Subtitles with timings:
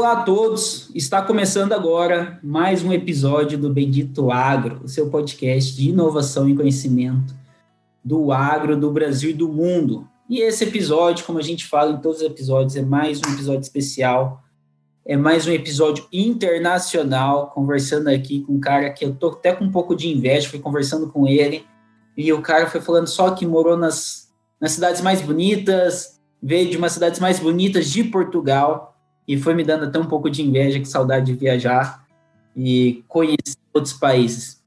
[0.00, 5.76] Olá a todos, está começando agora mais um episódio do Bendito Agro, o seu podcast
[5.76, 7.34] de inovação e conhecimento
[8.02, 10.08] do agro do Brasil e do mundo.
[10.26, 13.60] E esse episódio, como a gente fala em todos os episódios, é mais um episódio
[13.60, 14.42] especial,
[15.04, 19.66] é mais um episódio internacional, conversando aqui com um cara que eu tô até com
[19.66, 21.66] um pouco de inveja, fui conversando com ele,
[22.16, 26.78] e o cara foi falando só que morou nas, nas cidades mais bonitas, veio de
[26.78, 28.89] umas cidades mais bonitas de Portugal,
[29.30, 32.04] e foi me dando até um pouco de inveja, que saudade de viajar
[32.56, 34.60] e conhecer outros países.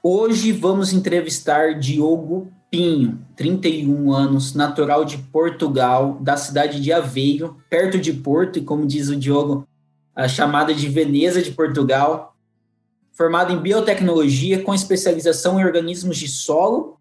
[0.00, 7.98] Hoje vamos entrevistar Diogo Pinho, 31 anos, natural de Portugal, da cidade de Aveiro, perto
[7.98, 9.66] de Porto, e como diz o Diogo,
[10.14, 12.36] a chamada de Veneza de Portugal.
[13.10, 17.00] Formado em biotecnologia com especialização em organismos de solo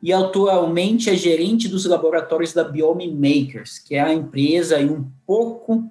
[0.00, 5.04] e atualmente é gerente dos laboratórios da Biome Makers, que é a empresa e um
[5.26, 5.90] pouco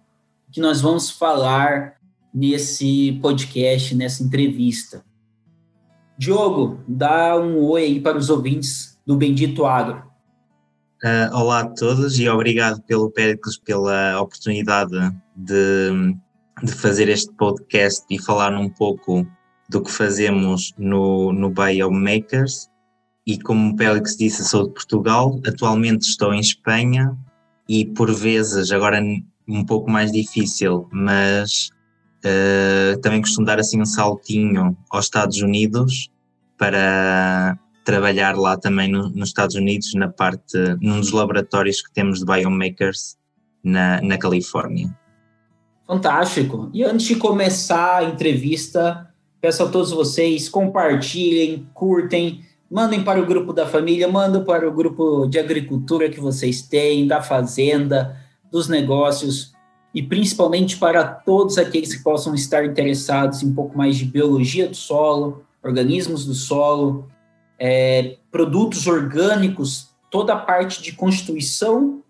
[0.51, 1.95] que nós vamos falar
[2.33, 5.03] nesse podcast, nessa entrevista.
[6.17, 10.03] Diogo, dá um oi aí para os ouvintes do Bendito Agro.
[11.03, 14.97] Uh, olá a todos e obrigado pelo Péricles pela oportunidade
[15.35, 16.15] de,
[16.63, 19.27] de fazer este podcast e falar um pouco
[19.69, 22.67] do que fazemos no, no Biomakers.
[23.27, 27.15] E como o Pélix disse, sou de Portugal, atualmente estou em Espanha
[27.69, 28.99] e por vezes, agora
[29.47, 31.69] um pouco mais difícil, mas
[32.25, 36.09] uh, também costumo dar assim um saltinho aos Estados Unidos
[36.57, 42.19] para trabalhar lá também no, nos Estados Unidos, na parte, num dos laboratórios que temos
[42.19, 43.17] de biomakers
[43.63, 44.93] na, na Califórnia.
[45.85, 46.69] Fantástico.
[46.73, 49.07] E antes de começar a entrevista,
[49.39, 54.73] peço a todos vocês compartilhem, curtem, mandem para o grupo da família, mandem para o
[54.73, 58.17] grupo de agricultura que vocês têm, da fazenda,
[58.51, 59.53] dos negócios
[59.93, 64.67] e principalmente para todos aqueles que possam estar interessados em um pouco mais de biologia
[64.67, 67.09] do solo, organismos do solo,
[67.59, 72.03] é, produtos orgânicos, toda a parte de constituição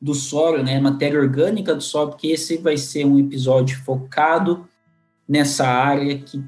[0.00, 4.68] do solo, né, matéria orgânica do solo, porque esse vai ser um episódio focado
[5.28, 6.42] nessa área que,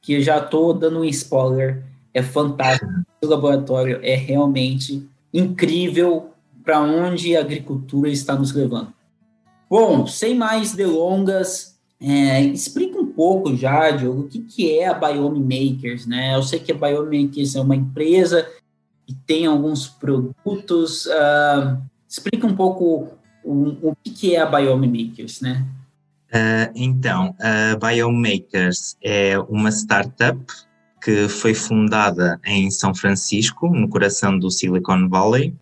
[0.00, 6.30] que eu já estou dando um spoiler, é fantástico, o laboratório é realmente incrível,
[6.68, 8.92] para onde a agricultura está nos levando.
[9.70, 14.92] Bom, sem mais delongas, é, explica um pouco já, Diogo, o que, que é a
[14.92, 16.34] Biome Makers, né?
[16.34, 18.46] Eu sei que a Biome Makers é uma empresa
[19.08, 21.06] e tem alguns produtos.
[21.06, 25.64] Uh, explica um pouco o, o que, que é a Biome Makers, né?
[26.30, 30.38] Uh, então, a Biomakers é uma startup
[31.02, 35.56] que foi fundada em São Francisco, no coração do Silicon Valley,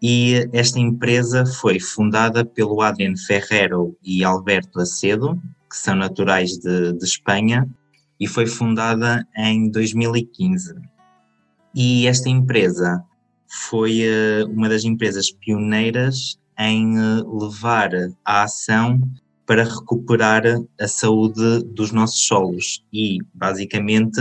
[0.00, 6.92] e esta empresa foi fundada pelo Adrian Ferrero e Alberto Acedo, que são naturais de,
[6.92, 7.68] de Espanha,
[8.20, 10.74] e foi fundada em 2015.
[11.74, 13.04] E esta empresa
[13.46, 17.90] foi uh, uma das empresas pioneiras em uh, levar
[18.24, 19.00] a ação
[19.46, 20.42] para recuperar
[20.78, 24.20] a saúde dos nossos solos e, basicamente,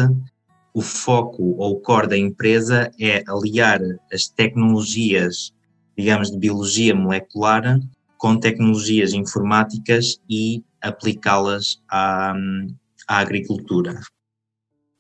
[0.74, 3.82] o foco ou o core da empresa é aliar
[4.14, 5.52] as tecnologias
[5.98, 7.80] digamos, de biologia molecular
[8.18, 12.34] com tecnologias informáticas e aplicá-las à,
[13.08, 14.00] à agricultura.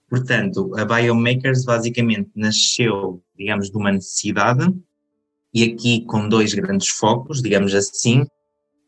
[0.09, 4.73] Portanto, a Biomakers basicamente nasceu, digamos, de uma necessidade
[5.53, 8.25] e aqui com dois grandes focos, digamos assim,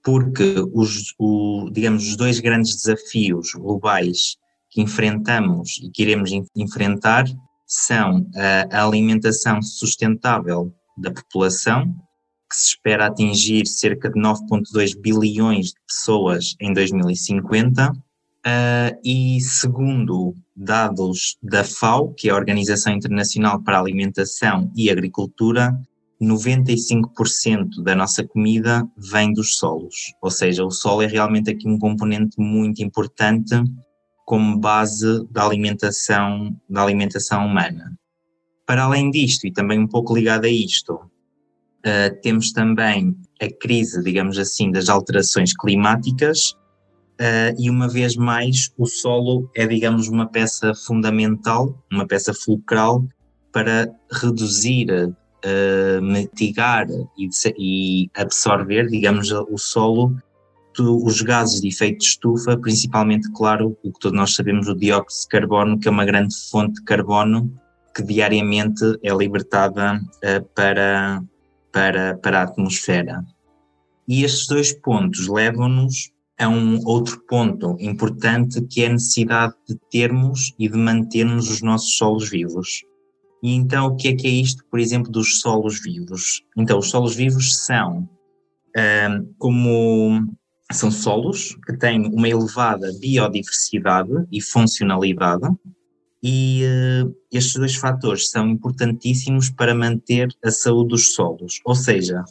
[0.03, 4.37] porque os, o, digamos, os dois grandes desafios globais
[4.69, 7.25] que enfrentamos e que iremos enfrentar
[7.65, 11.93] são a, a alimentação sustentável da população,
[12.49, 17.91] que se espera atingir cerca de 9,2 bilhões de pessoas em 2050.
[17.91, 17.95] Uh,
[18.45, 24.89] ah, e segundo dados da FAO, que é a Organização Internacional para a Alimentação e
[24.89, 25.77] Agricultura,
[26.21, 31.79] 95% da nossa comida vem dos solos, ou seja, o solo é realmente aqui um
[31.79, 33.55] componente muito importante
[34.25, 37.97] como base da alimentação, da alimentação humana.
[38.65, 40.99] Para além disto, e também um pouco ligado a isto,
[41.85, 46.51] uh, temos também a crise, digamos assim, das alterações climáticas,
[47.19, 53.03] uh, e uma vez mais o solo é, digamos, uma peça fundamental, uma peça fulcral
[53.51, 56.87] para reduzir, uh, mitigar
[57.17, 60.15] e, e, absorver, digamos, o solo
[60.81, 65.23] os gases de efeito de estufa, principalmente, claro, o que todos nós sabemos, o dióxido
[65.23, 67.51] de carbono, que é uma grande fonte de carbono
[67.93, 69.99] que diariamente é libertada
[70.55, 71.21] para,
[71.79, 73.23] para, para a atmosfera.
[74.05, 79.79] E estes dois pontos levam-nos a um outro ponto importante que é a necessidade de
[79.89, 82.83] termos e de mantermos os nossos solos vivos.
[83.41, 86.43] E então, o que é que é isto, por exemplo, dos solos vivos?
[86.57, 88.09] Então, os solos vivos são
[88.75, 90.35] um, como
[90.73, 95.47] são solos que têm uma elevada biodiversidade e funcionalidade,
[96.21, 101.61] e uh, estes dois fatores são importantíssimos para manter a saúde dos solos.
[101.65, 102.23] Ou seja,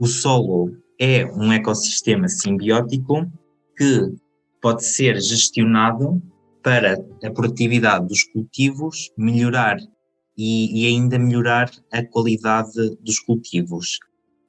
[0.00, 3.30] o solo é um ecossistema simbiótico
[3.76, 4.12] que
[4.60, 6.20] pode ser gestionado
[6.62, 9.76] para a produtividade dos cultivos melhorar
[10.36, 13.98] e, e, ainda melhorar a qualidade dos cultivos.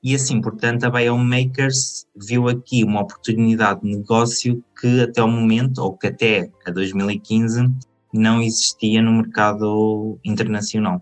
[0.03, 5.79] E assim, portanto, a Biomakers viu aqui uma oportunidade de negócio que até o momento,
[5.79, 7.69] ou que até a 2015,
[8.13, 11.01] não existia no mercado internacional.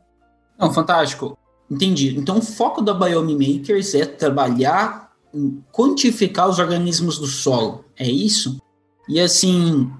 [0.57, 1.37] Não, fantástico.
[1.69, 2.17] Entendi.
[2.17, 5.05] Então, o foco da Biome Makers é trabalhar
[5.71, 8.57] quantificar os organismos do solo, é isso?
[9.07, 9.91] E assim,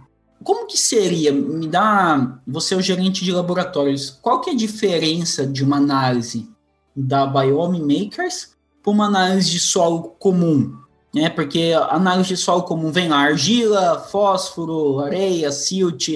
[0.43, 1.31] como que seria?
[1.31, 5.77] Me dá, você é o gerente de laboratórios, qual que é a diferença de uma
[5.77, 6.49] análise
[6.95, 10.77] da Biome Makers para uma análise de solo comum?
[11.13, 11.29] Né?
[11.29, 16.09] Porque a análise de solo comum vem lá, argila, fósforo, areia, silt,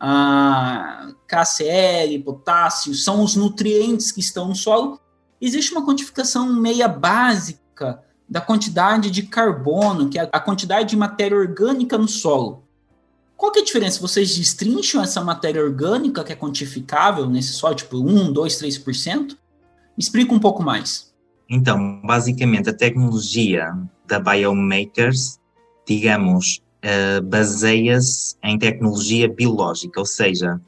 [0.00, 5.00] a KCl, potássio, são os nutrientes que estão no solo.
[5.40, 11.36] Existe uma quantificação meia básica da quantidade de carbono, que é a quantidade de matéria
[11.36, 12.64] orgânica no solo.
[13.36, 14.00] Qual que é a diferença?
[14.00, 19.28] Vocês destrincham essa matéria orgânica que é quantificável nesse solo, tipo 1, 2, 3%?
[19.28, 19.36] Me
[19.98, 21.14] explica um pouco mais.
[21.48, 23.72] Então, basicamente, a tecnologia
[24.06, 25.38] da Biomakers,
[25.86, 30.60] digamos, uh, baseia-se em tecnologia biológica, ou seja,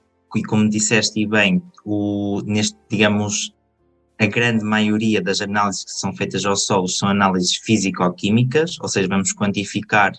[0.46, 3.54] como disseste bem, o, neste, digamos,
[4.18, 9.08] a grande maioria das análises que são feitas aos solos são análises físico-químicas, ou seja,
[9.08, 10.12] vamos quantificar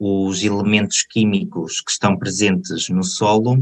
[0.00, 3.58] os elementos químicos que estão presentes no solo.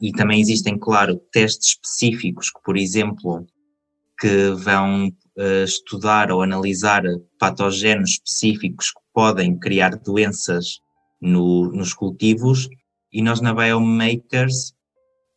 [0.00, 3.46] E também existem, claro, testes específicos que, por exemplo,
[4.18, 7.02] que vão uh, estudar ou analisar
[7.38, 10.80] patógenos específicos que podem criar doenças
[11.24, 12.68] no, nos cultivos
[13.12, 14.74] e nós na Biomakers,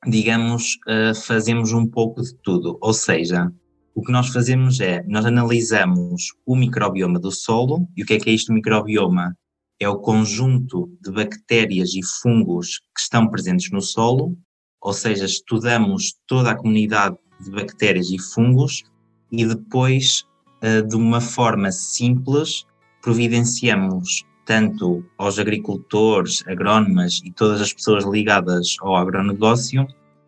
[0.05, 3.51] digamos, uh, fazemos um pouco de tudo, ou seja,
[3.95, 8.19] o que nós fazemos é, nós analisamos o microbioma do solo, e o que é
[8.19, 9.35] que é isto microbioma?
[9.79, 14.37] É o conjunto de bactérias e fungos que estão presentes no solo,
[14.81, 18.83] ou seja, estudamos toda a comunidade de bactérias e fungos
[19.31, 20.23] e depois,
[20.61, 22.65] eh, de uma forma simples,
[23.01, 29.85] providenciamos tanto aos agricultores, agrónomas e todas as pessoas ligadas ao agronegócio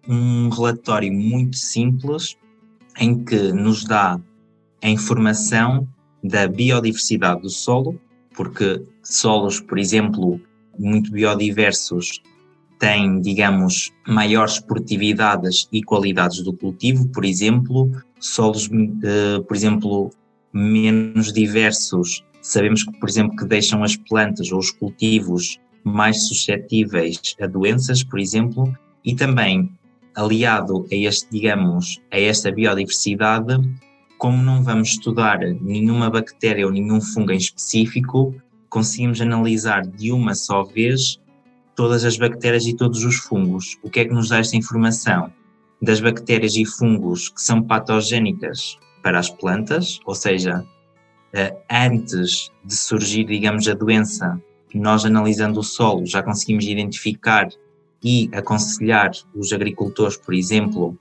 [0.08, 2.36] um relatório muito simples
[3.00, 4.20] em que nos dá
[4.84, 5.88] a informação
[6.22, 8.00] da biodiversidade do solo,
[8.36, 10.42] porque solos, por exemplo,
[10.78, 12.22] muito biodiversos
[12.78, 18.70] têm, digamos, maiores produtividades e qualidades do cultivo, por exemplo, solos,
[19.04, 20.10] eh, por exemplo,
[20.52, 27.20] menos diversos, sabemos que, por exemplo, que deixam as plantas ou os cultivos mais suscetíveis
[27.42, 29.72] a doenças, por exemplo, e também
[30.16, 33.58] aliado a este, digamos, a esta biodiversidade,
[34.18, 38.36] como não vamos estudar nenhuma bactéria ou nenhum fungo em específico,
[38.70, 41.20] conseguimos analisar de uma só vez
[41.76, 43.78] todas as bactérias e todos os fungos.
[43.82, 45.32] O que é que nos dá esta informação?
[45.82, 50.66] Das bactérias e fungos que são patogénicas para as plantas, ou seja,
[51.70, 54.42] antes de surgir, digamos, a doença,
[54.74, 57.48] nós analisando o solo já conseguimos identificar
[58.04, 60.98] e aconselhar os agricultores, por exemplo,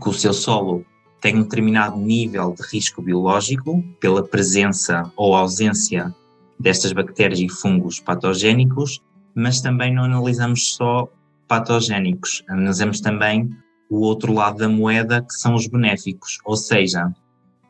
[0.00, 0.84] que o seu solo
[1.20, 6.14] tem um determinado nível de risco biológico pela presença ou ausência
[6.58, 9.00] destas bactérias e fungos patogénicos,
[9.34, 11.08] mas também não analisamos só
[11.48, 13.50] patogénicos, analisamos também
[13.88, 17.12] o outro lado da moeda, que são os benéficos, ou seja,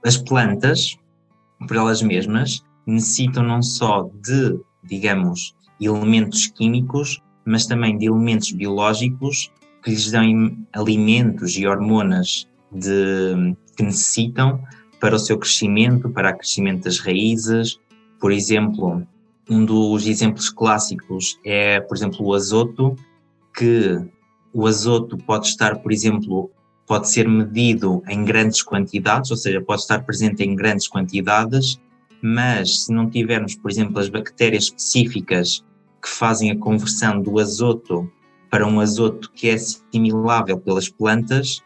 [0.05, 0.97] as plantas,
[1.67, 9.51] por elas mesmas, necessitam não só de, digamos, elementos químicos, mas também de elementos biológicos
[9.83, 14.63] que lhes dão alimentos e hormonas de, que necessitam
[15.01, 17.79] para o seu crescimento, para o crescimento das raízes.
[18.21, 19.07] Por exemplo,
[19.49, 22.97] um dos exemplos clássicos é, por exemplo, o azoto,
[23.55, 24.01] que
[24.53, 26.51] o azoto pode estar, por exemplo,
[26.87, 31.81] pode ser medido em grandes quantidades, ou seja, pode estar presente em grandes quantidades,
[32.23, 35.65] mas se não tivermos, por exemplo, as bactérias específicas
[36.03, 38.11] que fazem a conversão do azoto
[38.51, 41.63] para um azoto que é assimilável pelas plantas,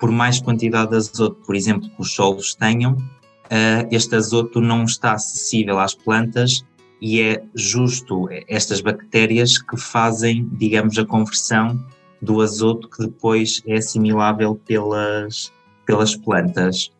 [0.00, 4.84] por mais quantidade de azoto, por exemplo, que os solos tenham, uh, este azoto não
[4.84, 6.64] está acessível às plantas
[7.00, 11.78] e é justo estas bactérias que fazem, digamos, a conversão
[12.24, 15.52] do azoto que depois é assimilável pelas,
[15.86, 16.90] pelas plantas.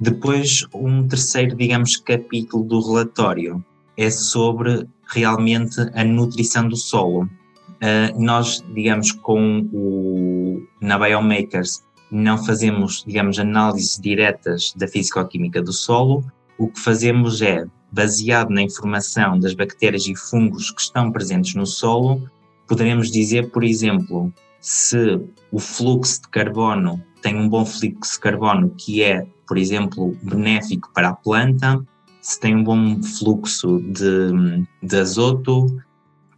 [0.00, 3.64] Depois, um terceiro, digamos, capítulo do relatório
[3.96, 7.22] é sobre realmente a nutrição do solo.
[7.22, 15.72] Uh, nós, digamos, com o, na Biomakers, não fazemos, digamos, análises diretas da físico-química do
[15.72, 16.24] solo.
[16.58, 21.66] O que fazemos é, baseado na informação das bactérias e fungos que estão presentes no
[21.66, 22.28] solo,
[22.66, 24.32] poderemos dizer, por exemplo,
[24.64, 25.20] se
[25.52, 30.90] o fluxo de carbono tem um bom fluxo de carbono que é, por exemplo, benéfico
[30.94, 31.84] para a planta,
[32.22, 35.66] se tem um bom fluxo de, de azoto,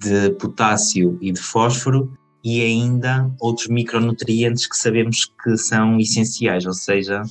[0.00, 6.75] de potássio e de fósforo, e ainda outros micronutrientes que sabemos que são essenciais, ou
[6.75, 7.23] seja,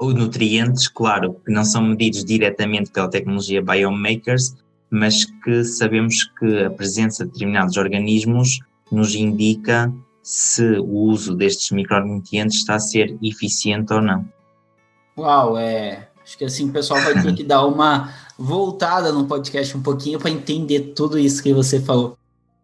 [0.00, 4.56] nutrientes, claro, que não são medidos diretamente pela tecnologia Biomakers,
[4.90, 11.70] mas que sabemos que a presença de determinados organismos nos indica se o uso destes
[11.70, 14.28] micronutrientes está a ser eficiente ou não.
[15.16, 16.08] Uau, é.
[16.22, 20.18] Acho que assim o pessoal vai ter que dar uma voltada no podcast um pouquinho
[20.18, 22.16] para entender tudo isso que você falou.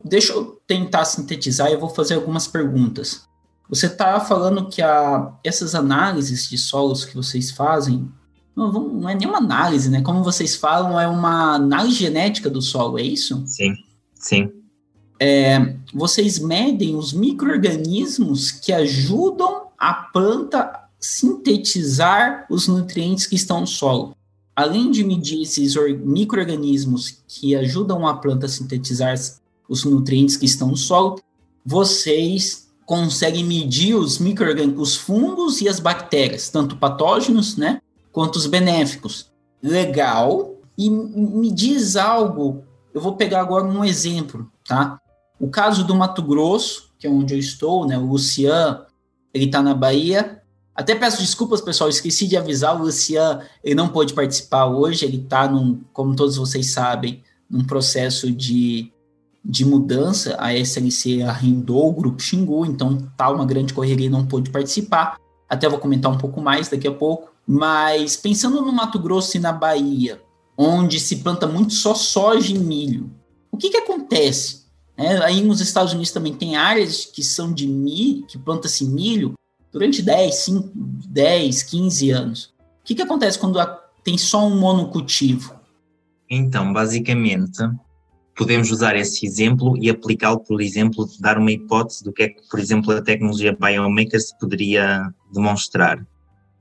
[0.05, 3.25] Deixa eu tentar sintetizar e eu vou fazer algumas perguntas.
[3.69, 8.11] Você está falando que a, essas análises de solos que vocês fazem
[8.55, 10.03] não, não, é nenhuma análise, né?
[10.03, 13.43] Como vocês falam, é uma análise genética do solo, é isso?
[13.47, 13.73] Sim,
[14.15, 14.64] sim
[15.19, 23.67] é, vocês medem os micro-organismos que ajudam a planta sintetizar os nutrientes que estão no
[23.67, 24.17] solo.
[24.57, 29.15] Além de medir esses micro-organismos que ajudam a planta a sintetizar
[29.69, 31.19] os nutrientes que estão no solo,
[31.65, 34.47] vocês conseguem medir os micro
[34.79, 37.81] os fungos e as bactérias, tanto patógenos, né,
[38.13, 39.31] quanto os benéficos.
[39.63, 40.55] Legal.
[40.77, 45.01] E me diz algo, eu vou pegar agora um exemplo, tá?
[45.39, 48.83] O caso do Mato Grosso, que é onde eu estou, né, o Lucian,
[49.33, 50.43] ele está na Bahia.
[50.75, 55.19] Até peço desculpas, pessoal, esqueci de avisar, o Lucian, ele não pôde participar hoje, ele
[55.19, 55.51] está,
[55.93, 58.93] como todos vocês sabem, num processo de,
[59.45, 64.27] de mudança, a SLC arrendou o Grupo Xingu, então tá uma grande correria e não
[64.27, 65.19] pôde participar.
[65.49, 67.31] Até vou comentar um pouco mais daqui a pouco.
[67.47, 70.21] Mas pensando no Mato Grosso e na Bahia,
[70.57, 73.11] onde se planta muito só soja e milho,
[73.53, 74.64] o que, que acontece?
[74.97, 75.23] Né?
[75.23, 79.35] Aí nos Estados Unidos também tem áreas que são de milho, que planta-se milho
[79.73, 82.45] durante 10, 5, 10, 15 anos.
[82.81, 83.59] O que, que acontece quando
[84.05, 85.55] tem só um monocultivo?
[86.31, 87.59] Então, basicamente,
[88.37, 92.49] podemos usar esse exemplo e aplicá-lo, por exemplo, dar uma hipótese do que é que,
[92.49, 96.07] por exemplo, a tecnologia Biomakers poderia demonstrar.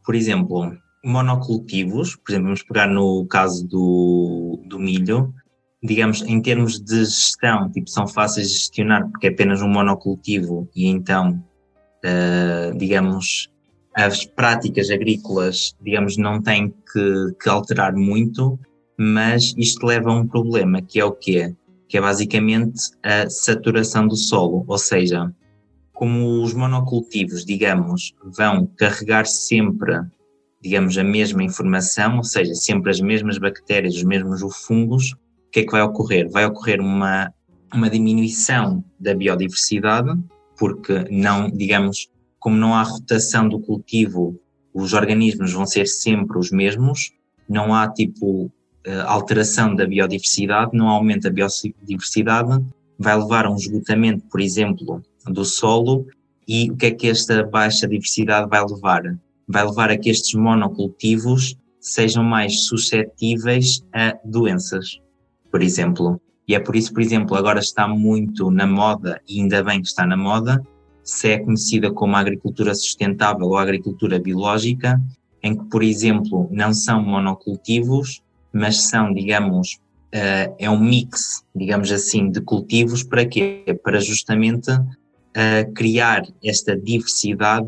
[0.06, 5.34] Por exemplo, monocultivos, por exemplo, vamos pegar no caso do, do milho,
[5.84, 10.70] digamos, em termos de gestão, tipo, são fáceis de gestionar porque é apenas um monocultivo
[10.74, 11.44] e então,
[12.06, 13.50] uh, digamos,
[13.94, 18.58] as práticas agrícolas, digamos, não têm que, que, alterar muito,
[18.98, 21.54] mas isto leva a um problema, que é o quê?
[21.90, 25.32] Que é basicamente a saturação do solo, ou seja,
[25.92, 30.00] como os monocultivos, digamos, vão carregar sempre,
[30.62, 35.14] digamos, a mesma informação, ou seja, sempre as mesmas bactérias, os mesmos fungos,
[35.54, 36.28] que é que vai ocorrer?
[36.30, 37.32] Vai ocorrer uma,
[37.72, 40.10] uma diminuição da biodiversidade,
[40.58, 44.40] porque não, digamos, como não há rotação do cultivo,
[44.74, 47.12] os organismos vão ser sempre os mesmos,
[47.48, 48.52] não há tipo
[48.84, 52.66] eh, alteração da biodiversidade, não aumenta a biodiversidade,
[52.98, 56.08] vai levar a um esgotamento, por exemplo, do solo,
[56.48, 59.04] e o que é que esta baixa diversidade vai levar?
[59.48, 65.04] Vai levar a que estes monocultivos sejam mais suscetíveis a doenças
[65.54, 66.20] por exemplo.
[66.48, 69.88] E é por isso, por exemplo, agora está muito na moda, e ainda bem que
[69.88, 70.60] está na moda,
[71.04, 75.00] se é conhecida como agricultura sustentável ou agricultura biológica,
[75.44, 79.76] em que, por exemplo, não são monocultivos, mas são, digamos,
[80.16, 83.64] uh, é um mix, digamos assim, de cultivos para quê?
[83.84, 87.68] Para justamente uh, criar esta diversidade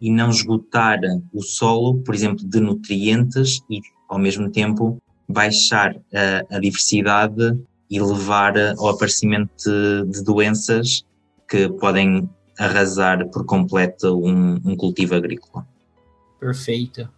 [0.00, 0.98] e não esgotar
[1.34, 4.98] o solo, por exemplo, de nutrientes e, ao mesmo tempo,
[5.30, 7.58] baixar a, a diversidade
[7.90, 11.04] e levar ao aparecimento de, de, doenças
[11.48, 15.66] que podem arrasar por completo um, um cultivo agrícola.
[16.38, 17.08] Perfeito.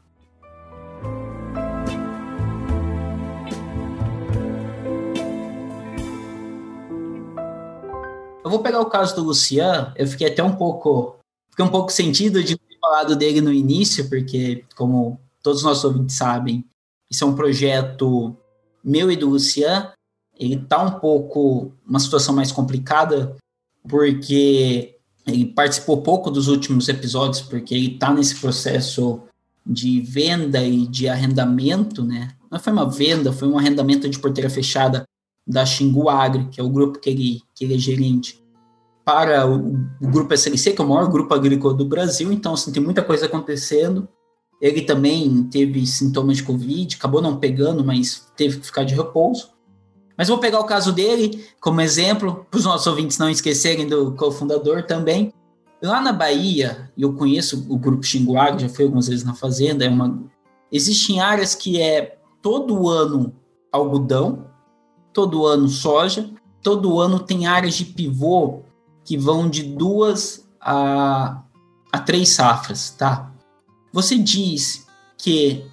[8.45, 11.16] Eu vou pegar o caso do Lucian, eu fiquei até um pouco,
[11.50, 15.85] fiquei um pouco sentido de ter falado dele no início, porque como todos os nossos
[15.85, 16.64] ouvintes sabem,
[17.12, 18.35] isso é um projeto
[18.83, 19.92] meu e do Lucian,
[20.38, 23.37] ele está um pouco uma situação mais complicada,
[23.87, 29.21] porque ele participou pouco dos últimos episódios, porque ele está nesse processo
[29.64, 32.31] de venda e de arrendamento, né?
[32.50, 35.04] Não foi uma venda, foi um arrendamento de porteira fechada
[35.47, 38.42] da Xingu Agri, que é o grupo que ele, que ele é gerente,
[39.04, 42.33] para o, o grupo SLC, que é o maior grupo agrícola do Brasil.
[42.33, 44.09] Então, assim, tem muita coisa acontecendo.
[44.62, 49.50] Ele também teve sintomas de Covid, acabou não pegando, mas teve que ficar de repouso.
[50.16, 54.12] Mas vou pegar o caso dele como exemplo, para os nossos ouvintes não esquecerem do
[54.12, 55.33] cofundador também.
[55.83, 59.88] Lá na Bahia, eu conheço o grupo Xinguago, já fui algumas vezes na fazenda, é
[59.88, 60.23] uma...
[60.71, 63.35] existem áreas que é todo ano
[63.73, 64.47] algodão,
[65.12, 66.31] todo ano soja,
[66.62, 68.61] todo ano tem áreas de pivô
[69.04, 71.42] que vão de duas a,
[71.90, 73.31] a três safras, tá?
[73.92, 74.87] Você diz
[75.18, 75.64] que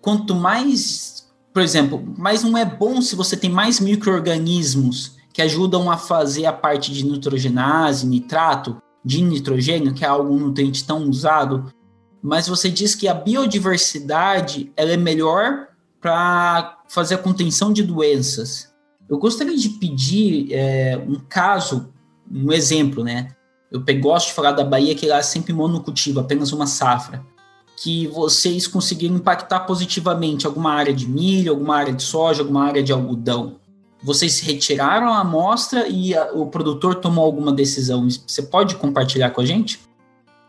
[0.00, 1.16] quanto mais
[1.56, 6.44] por exemplo, mas não é bom se você tem mais micro-organismos que ajudam a fazer
[6.44, 11.72] a parte de nitrogenase, nitrato, de nitrogênio, que é algum nutriente tão usado,
[12.22, 15.68] mas você diz que a biodiversidade ela é melhor
[15.98, 18.70] para fazer a contenção de doenças.
[19.08, 21.88] Eu gostaria de pedir é, um caso,
[22.30, 23.28] um exemplo, né?
[23.72, 27.24] Eu gosto de falar da Bahia que lá é sempre monocultivo, apenas uma safra
[27.76, 32.82] que vocês conseguiram impactar positivamente alguma área de milho, alguma área de soja, alguma área
[32.82, 33.56] de algodão?
[34.02, 38.08] Vocês retiraram a amostra e a, o produtor tomou alguma decisão?
[38.08, 39.80] Você pode compartilhar com a gente?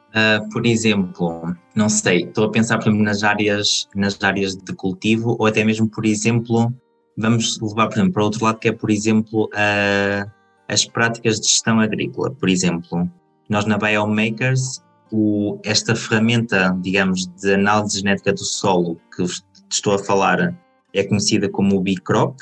[0.10, 4.74] Uh, por exemplo, não sei, estou a pensar por exemplo, nas áreas, nas áreas de
[4.74, 6.74] cultivo ou até mesmo, por exemplo,
[7.18, 10.32] vamos levar por exemplo, para outro lado, que é, por exemplo, uh,
[10.68, 12.32] as práticas de gestão agrícola.
[12.32, 13.10] Por exemplo,
[13.50, 19.24] nós na Biomakers o, esta ferramenta, digamos, de análise genética do solo que
[19.70, 20.58] estou a falar
[20.94, 22.38] é conhecida como o Bicrop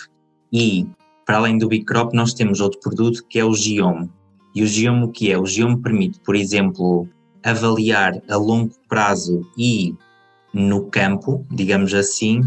[0.51, 0.87] e,
[1.25, 4.09] para além do Bicrop, nós temos outro produto que é o Geome.
[4.53, 5.37] E o Geome o que é?
[5.37, 7.07] O Geome permite, por exemplo,
[7.43, 9.93] avaliar a longo prazo e
[10.53, 12.41] no campo, digamos assim,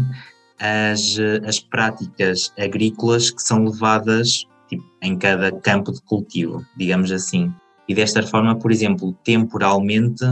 [0.59, 7.53] as, as práticas agrícolas que são levadas tipo, em cada campo de cultivo, digamos assim
[7.89, 10.23] e desta forma, por exemplo, temporalmente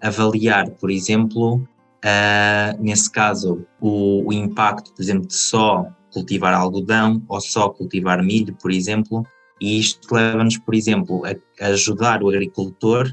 [0.00, 7.20] avaliar, por exemplo, uh, nesse caso, o, o, impacto, por exemplo, de só cultivar algodão
[7.28, 9.26] ou só cultivar milho, por exemplo,
[9.60, 13.12] e isto leva-nos, por exemplo, a, ajudar o agricultor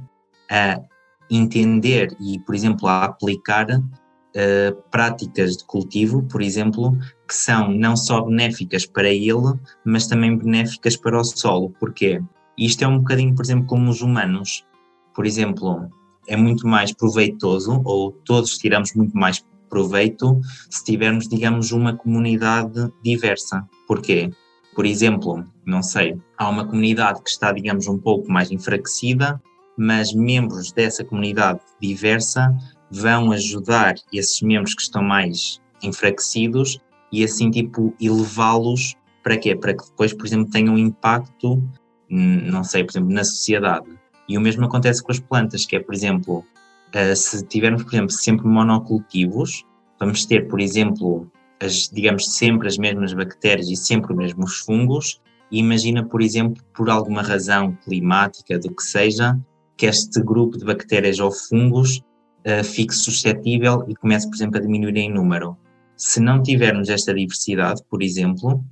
[0.49, 0.79] a
[1.27, 6.95] entender e, por exemplo, a aplicar uh, práticas de cultivo, por exemplo,
[7.27, 11.71] que são não só benéficas para ele, mas também benéficas para o solo.
[11.79, 12.21] Porquê?
[12.57, 14.65] E isto é um bocadinho, por exemplo, como os humanos.
[15.13, 15.89] Por exemplo,
[16.27, 20.39] é muito mais proveitoso, ou todos tiramos muito mais proveito,
[20.69, 23.67] se tivermos, digamos, uma comunidade diversa.
[23.87, 24.31] Porquê?
[24.75, 29.41] Por exemplo, não sei, há uma comunidade que está, digamos, um pouco mais enfraquecida,
[29.77, 32.55] mas membros dessa comunidade diversa
[32.89, 36.79] vão ajudar esses membros que estão mais enfraquecidos
[37.11, 39.55] e assim, tipo, elevá-los para quê?
[39.55, 41.61] Para que depois, por exemplo, tenham impacto
[42.09, 43.87] não sei, por exemplo, na sociedade.
[44.27, 47.93] E o mesmo acontece com as plantas, que é, por exemplo, uh, se tivermos, por
[47.93, 49.65] exemplo, sempre monocultivos,
[49.99, 51.29] vamos ter, por exemplo,
[51.61, 56.61] as, digamos, sempre as mesmas bactérias e sempre os mesmos fungos, e imagina, por exemplo,
[56.75, 59.39] por alguma razão climática, do que seja,
[59.77, 62.01] que este grupo de bactérias ou fungos
[62.45, 65.57] uh, fique suscetível e comece, por exemplo, a diminuir em número.
[65.95, 68.63] Se não tivermos esta diversidade, por exemplo,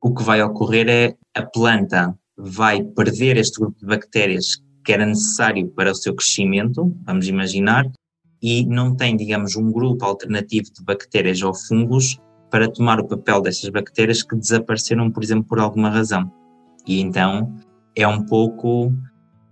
[0.00, 5.06] o que vai ocorrer é a planta vai perder este grupo de bactérias que era
[5.06, 7.90] necessário para o seu crescimento, vamos imaginar,
[8.42, 12.18] e não tem, digamos, um grupo alternativo de bactérias ou fungos
[12.50, 16.30] para tomar o papel destas bactérias que desapareceram, por exemplo, por alguma razão.
[16.86, 17.54] E então
[17.94, 18.92] é um pouco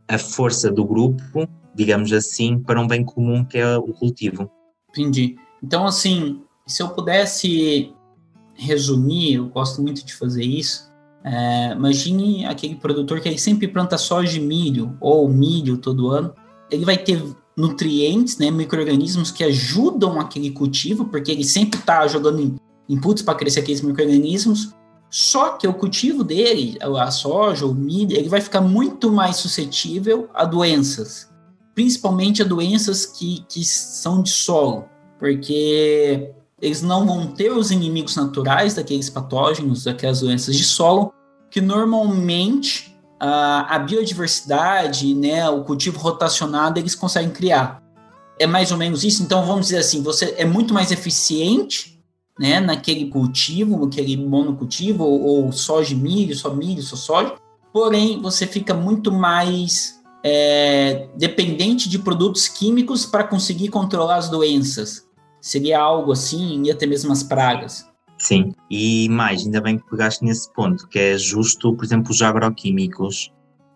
[0.09, 4.51] a força do grupo, digamos assim, para um bem comum que é o cultivo.
[4.91, 5.37] Entendi.
[5.63, 7.93] Então, assim, se eu pudesse
[8.55, 10.88] resumir, eu gosto muito de fazer isso,
[11.29, 16.33] é, imagine aquele produtor que sempre planta soja e milho, ou milho todo ano.
[16.71, 17.23] Ele vai ter
[17.55, 23.61] nutrientes, né, micro-organismos que ajudam aquele cultivo, porque ele sempre está jogando inputs para crescer
[23.61, 24.73] aqueles micro-organismos.
[25.11, 30.29] Só que o cultivo dele, a soja, o milho, ele vai ficar muito mais suscetível
[30.35, 31.29] a doenças,
[31.75, 34.85] principalmente a doenças que, que são de solo,
[35.19, 41.13] porque eles não vão ter os inimigos naturais daqueles patógenos, daquelas doenças de solo,
[41.51, 47.83] que normalmente a, a biodiversidade, né, o cultivo rotacionado, eles conseguem criar.
[48.39, 49.23] É mais ou menos isso.
[49.23, 51.99] Então, vamos dizer assim, você é muito mais eficiente
[52.39, 57.35] né, naquele cultivo, naquele monocultivo, ou, ou soja e milho, só milho, só soja,
[57.73, 65.07] porém você fica muito mais é, dependente de produtos químicos para conseguir controlar as doenças.
[65.41, 67.87] Seria algo assim, e até mesmo as pragas.
[68.19, 72.21] Sim, e mais, ainda bem que pegaste nesse ponto, que é justo, por exemplo, os
[72.21, 73.33] agroquímicos,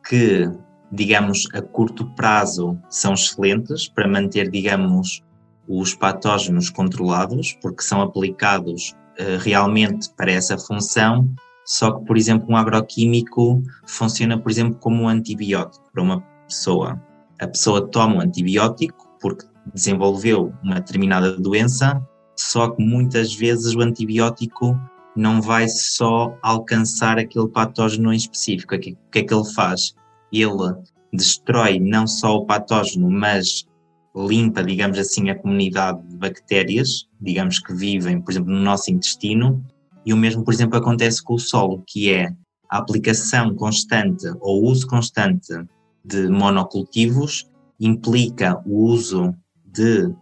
[0.08, 0.50] que,
[0.90, 5.22] digamos, a curto prazo são excelentes para manter, digamos,
[5.68, 11.32] os patógenos controlados, porque são aplicados uh, realmente para essa função,
[11.64, 17.00] só que, por exemplo, um agroquímico funciona, por exemplo, como um antibiótico para uma pessoa.
[17.40, 22.02] A pessoa toma um antibiótico porque desenvolveu uma determinada doença,
[22.52, 24.78] só que muitas vezes o antibiótico
[25.16, 28.74] não vai só alcançar aquele patógeno em específico.
[28.74, 29.94] O que é que ele faz?
[30.30, 30.74] Ele
[31.10, 33.66] destrói não só o patógeno, mas
[34.14, 39.64] limpa, digamos assim, a comunidade de bactérias, digamos que vivem, por exemplo, no nosso intestino,
[40.04, 42.34] e o mesmo, por exemplo, acontece com o solo, que é
[42.68, 45.54] a aplicação constante ou uso constante
[46.04, 47.48] de monocultivos
[47.80, 49.34] implica o uso
[49.64, 50.16] de uh,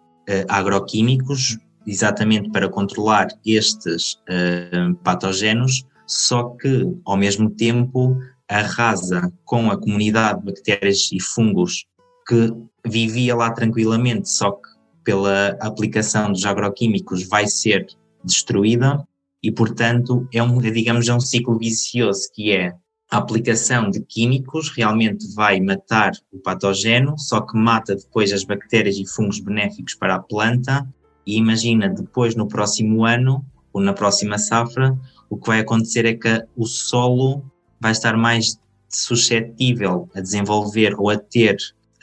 [0.49, 1.59] agroquímicos
[1.91, 8.17] exatamente para controlar estes uh, patógenos, só que ao mesmo tempo
[8.49, 11.87] arrasa com a comunidade de bactérias e fungos
[12.27, 12.53] que
[12.87, 14.69] vivia lá tranquilamente, só que
[15.03, 17.87] pela aplicação dos agroquímicos vai ser
[18.25, 19.05] destruída
[19.43, 22.75] e portanto é um digamos é um ciclo vicioso que é
[23.11, 28.97] a aplicação de químicos realmente vai matar o patógeno, só que mata depois as bactérias
[28.97, 30.87] e fungos benéficos para a planta.
[31.31, 36.15] E imagina depois no próximo ano ou na próxima safra, o que vai acontecer é
[36.15, 37.45] que o solo
[37.81, 41.55] vai estar mais suscetível a desenvolver ou a ter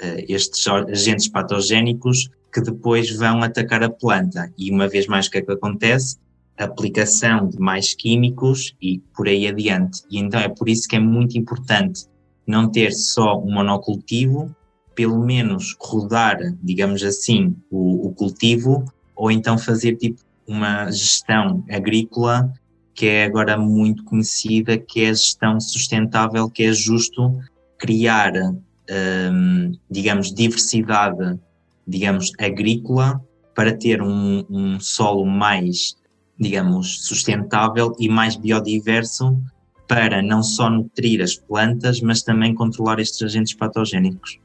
[0.01, 4.49] uh, estes agentes patogénicos que depois vão atacar a planta.
[4.57, 6.17] E uma vez mais, o que é que acontece?
[6.57, 10.01] aplicação de mais químicos e por aí adiante.
[10.09, 12.05] E então é por isso que é muito importante
[12.47, 14.55] não ter só um monocultivo,
[14.95, 18.83] pelo menos rodar, digamos assim, o, o cultivo,
[19.17, 22.51] ou então fazer tipo uma gestão agrícola
[22.93, 27.37] que é agora muito conhecida, que é a gestão sustentável, que é justo
[27.77, 31.37] criar, um, digamos, diversidade,
[31.85, 33.21] digamos, agrícola
[33.53, 35.95] para ter um, um solo mais
[36.39, 39.41] digamos, sustentável e mais biodiverso
[39.87, 44.39] para não só nutrir as plantas, mas também controlar estes agentes patogénicos.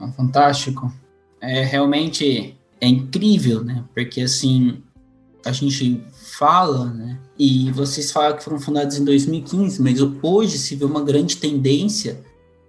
[0.00, 0.92] Ah, fantástico.
[1.40, 3.84] É realmente é incrível, né?
[3.94, 4.82] Porque assim,
[5.44, 6.02] a gente
[6.38, 7.18] fala, né?
[7.38, 12.22] E vocês falam que foram fundados em 2015, mas hoje se vê uma grande tendência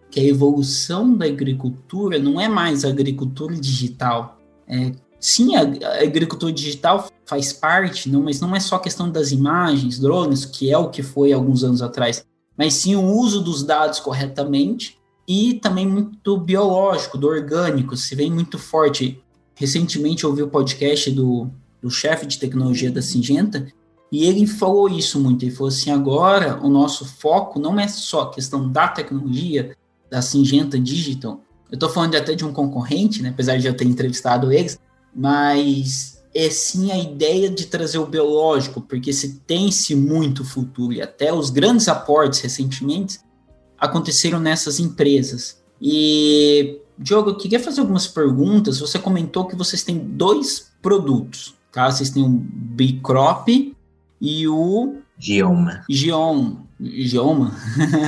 [0.10, 6.02] que a evolução da agricultura não é mais a agricultura digital, é Sim, a, a
[6.02, 10.78] agricultura digital faz parte, não, mas não é só questão das imagens, drones, que é
[10.78, 12.26] o que foi alguns anos atrás,
[12.58, 14.98] mas sim o uso dos dados corretamente
[15.28, 19.24] e também muito biológico, do orgânico, se vem muito forte.
[19.62, 21.48] Recentemente ouvi o podcast do,
[21.80, 23.72] do chefe de tecnologia da Singenta
[24.12, 25.46] e ele falou isso muito.
[25.46, 29.78] Ele falou assim: agora o nosso foco não é só a questão da tecnologia,
[30.10, 31.44] da Singenta Digital.
[31.70, 34.80] Eu estou falando até de um concorrente, né, apesar de eu ter entrevistado eles,
[35.16, 41.04] mas é sim a ideia de trazer o biológico, porque se tem-se muito futuro e
[41.04, 43.20] até os grandes aportes recentemente
[43.78, 45.62] aconteceram nessas empresas.
[45.80, 48.80] E, Diogo, eu queria fazer algumas perguntas.
[48.80, 51.90] Você comentou que vocês têm dois produtos, tá?
[51.90, 53.48] Vocês têm o Bicrop
[54.20, 54.98] e o...
[55.18, 55.84] Gioma.
[55.90, 56.66] Gioma.
[56.80, 57.56] Gioma.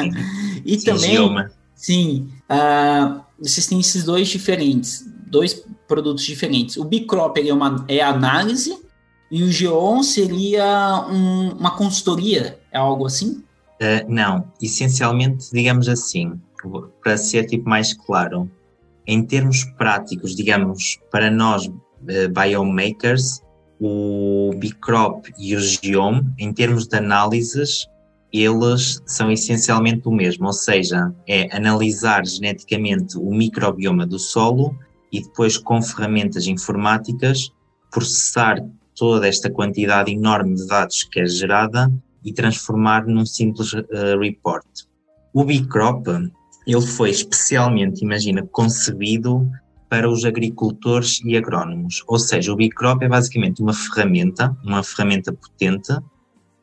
[0.65, 1.11] e sim, também...
[1.11, 1.51] Gioma.
[1.75, 2.29] Sim.
[2.49, 6.77] Uh, vocês têm esses dois diferentes dois produtos diferentes.
[6.77, 8.77] O Bicrop é, uma, é análise
[9.31, 13.43] e o Geon seria um, uma consultoria, é algo assim?
[13.81, 16.39] Uh, não, essencialmente, digamos assim,
[17.01, 18.49] para ser tipo mais claro,
[19.05, 21.73] em termos práticos, digamos, para nós uh,
[22.33, 23.41] biomakers,
[23.79, 27.87] o Bicrop e o Geom, em termos de análises,
[28.31, 34.75] eles são essencialmente o mesmo, ou seja, é analisar geneticamente o microbioma do solo
[35.11, 37.51] e depois com ferramentas informáticas
[37.91, 38.57] processar
[38.95, 41.91] toda esta quantidade enorme de dados que é gerada
[42.25, 44.65] e transformar num simples uh, report.
[45.33, 46.07] O Bicrop,
[46.65, 49.49] ele foi especialmente, imagina, concebido
[49.89, 52.03] para os agricultores e agrónomos.
[52.07, 55.93] Ou seja, o Bicrop é basicamente uma ferramenta, uma ferramenta potente,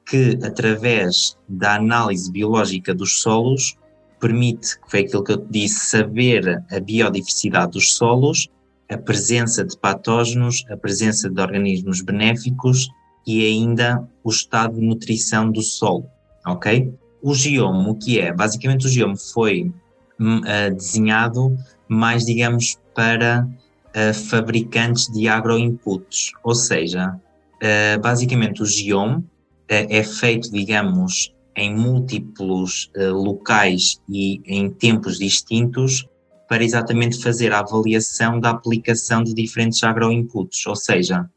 [0.04, 3.76] que através da análise biológica dos solos
[4.18, 8.48] permite, que foi aquilo que eu te disse, saber a biodiversidade dos solos,
[8.90, 12.88] a presença de patógenos, a presença de organismos benéficos
[13.26, 16.04] e ainda o estado de nutrição do solo,
[16.44, 16.92] ok?
[17.22, 18.32] O geomo, o que é?
[18.32, 19.72] Basicamente o geomo foi
[20.20, 21.56] uh, desenhado
[21.88, 23.48] mais, digamos, para
[23.96, 29.24] uh, fabricantes de agroinputs, ou seja, uh, basicamente o GEOM uh,
[29.68, 36.06] é feito, digamos, em múltiplos locais e em tempos distintos
[36.48, 41.28] para exatamente fazer a avaliação da aplicação de diferentes agroinputs, ou seja,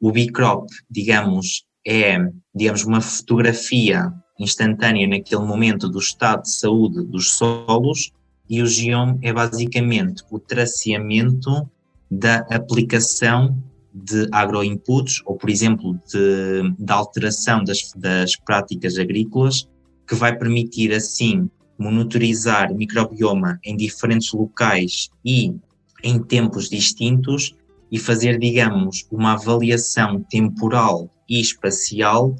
[0.00, 2.16] o Bicrop, digamos, é,
[2.54, 8.12] digamos, uma fotografia instantânea naquele momento do estado de saúde dos solos
[8.48, 11.68] e o GEOM é basicamente o traceamento
[12.10, 13.56] da aplicação
[13.92, 19.68] de agroinputs ou, por exemplo, de, da alteração das, das práticas agrícolas,
[20.06, 25.54] que vai permitir assim monitorizar microbioma em diferentes locais e
[26.02, 27.54] em tempos distintos
[27.90, 32.36] e fazer, digamos, uma avaliação temporal e espacial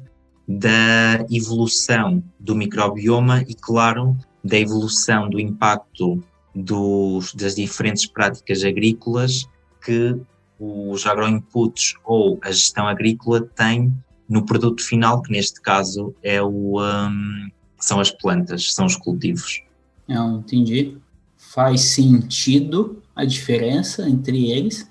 [0.47, 6.23] da evolução do microbioma e, claro, da evolução do impacto
[6.53, 9.47] dos, das diferentes práticas agrícolas
[9.83, 10.19] que
[10.59, 13.93] os agroinputs ou a gestão agrícola têm
[14.27, 19.61] no produto final, que neste caso é o, um, são as plantas, são os cultivos.
[20.07, 20.97] Não, entendi.
[21.37, 24.89] Faz sentido a diferença entre eles.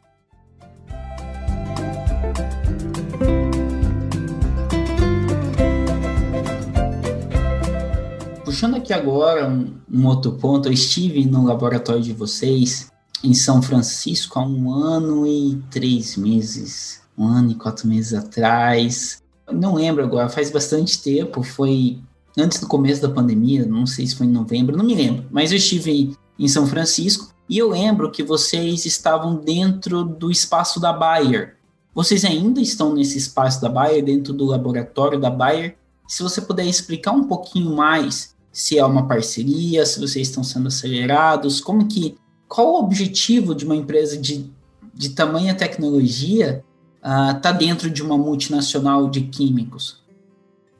[8.56, 12.90] Puxando aqui agora um, um, outro ponto, eu estive no laboratório de vocês
[13.22, 19.22] em São Francisco há um ano e três meses, um ano e quatro meses atrás.
[19.52, 21.98] Não lembro agora, faz bastante tempo, foi
[22.34, 25.50] antes do começo da pandemia, não sei se foi em novembro, não me lembro, mas
[25.50, 30.94] eu estive em São Francisco e eu lembro que vocês estavam dentro do espaço da
[30.94, 31.56] Bayer.
[31.94, 35.76] Vocês ainda estão nesse espaço da Bayer, dentro do laboratório da Bayer?
[36.08, 40.68] Se você puder explicar um pouquinho mais se é uma parceria, se vocês estão sendo
[40.68, 42.16] acelerados, como que,
[42.48, 44.50] qual o objetivo de uma empresa de,
[44.94, 46.64] de tamanha tecnologia
[46.96, 50.02] está ah, uh, dentro de uma multinacional de químicos?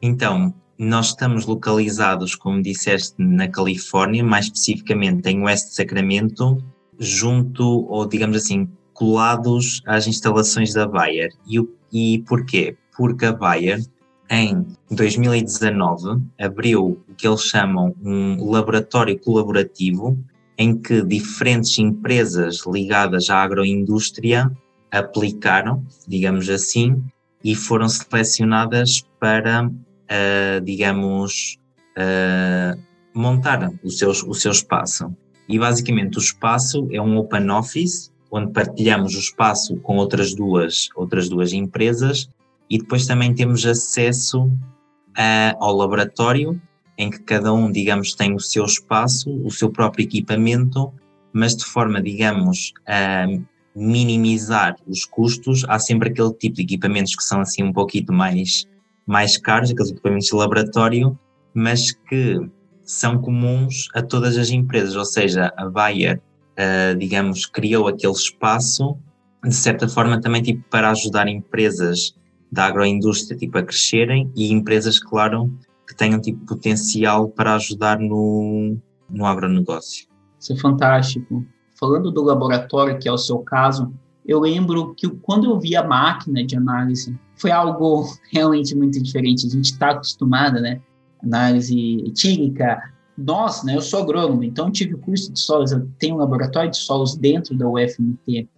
[0.00, 6.56] Então, nós estamos localizados, como disseste, na Califórnia, mais especificamente em West Sacramento,
[6.98, 11.30] junto, ou digamos assim, colados às instalações da Bayer.
[11.46, 11.60] E,
[11.92, 12.74] e porquê?
[12.96, 13.84] Porque a Bayer
[14.30, 20.18] em 2019, abriu o que eles chamam um laboratório colaborativo
[20.58, 24.50] em que diferentes empresas ligadas à agroindústria
[24.90, 27.02] aplicaram, digamos assim,
[27.44, 31.58] e foram selecionadas para, uh, digamos,
[31.96, 32.80] uh,
[33.14, 35.14] montar o seu, o seu espaço.
[35.48, 40.88] E basicamente o espaço é um open office, onde partilhamos o espaço com outras duas,
[40.96, 42.28] outras duas empresas
[42.68, 46.60] e depois também temos acesso uh, ao laboratório,
[46.98, 50.92] em que cada um, digamos, tem o seu espaço, o seu próprio equipamento,
[51.32, 53.26] mas de forma, digamos, a
[53.74, 55.64] minimizar os custos.
[55.68, 58.64] Há sempre aquele tipo de equipamentos que são assim um pouquinho mais,
[59.06, 61.18] mais caros, aqueles equipamentos de laboratório,
[61.52, 62.40] mas que
[62.82, 68.96] são comuns a todas as empresas, ou seja, a Bayer, uh, digamos, criou aquele espaço,
[69.44, 72.14] de certa forma também tipo para ajudar empresas
[72.56, 75.52] da agroindústria tipo, a crescerem e empresas, claro,
[75.86, 78.78] que tenham tipo, potencial para ajudar no,
[79.10, 80.08] no agronegócio.
[80.40, 81.44] Isso é fantástico.
[81.78, 83.92] Falando do laboratório, que é o seu caso,
[84.24, 89.46] eu lembro que quando eu vi a máquina de análise, foi algo realmente muito diferente.
[89.46, 90.80] A gente está acostumado, né?
[91.22, 92.82] Análise etílica.
[93.18, 93.76] Nós, né?
[93.76, 97.54] Eu sou agrônomo, então tive curso de solos, eu tenho um laboratório de solos dentro
[97.54, 98.48] da UFMT.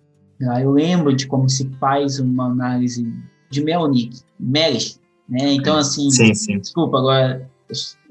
[0.40, 3.12] Eu lembro de como se faz uma análise
[3.50, 5.52] de Melnick, Melich, né?
[5.52, 6.58] Então, assim, sim, sim.
[6.58, 7.48] desculpa, agora,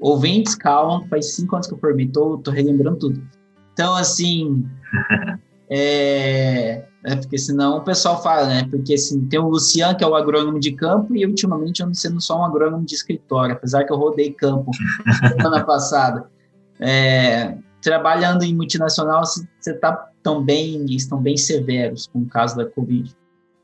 [0.00, 3.22] ouvintes, calma, faz cinco anos que eu formei, tô, tô relembrando tudo.
[3.72, 4.64] Então, assim,
[5.68, 8.68] é, é, porque senão o pessoal fala, né?
[8.70, 11.94] Porque assim, tem o Luciano, que é o agrônomo de campo, e ultimamente eu não
[11.94, 14.70] sendo só um agrônomo de escritório, apesar que eu rodei campo
[15.36, 16.28] semana passada.
[16.80, 22.66] É, trabalhando em multinacional, você tá tão bem, estão bem severos com o caso da
[22.66, 23.14] Covid.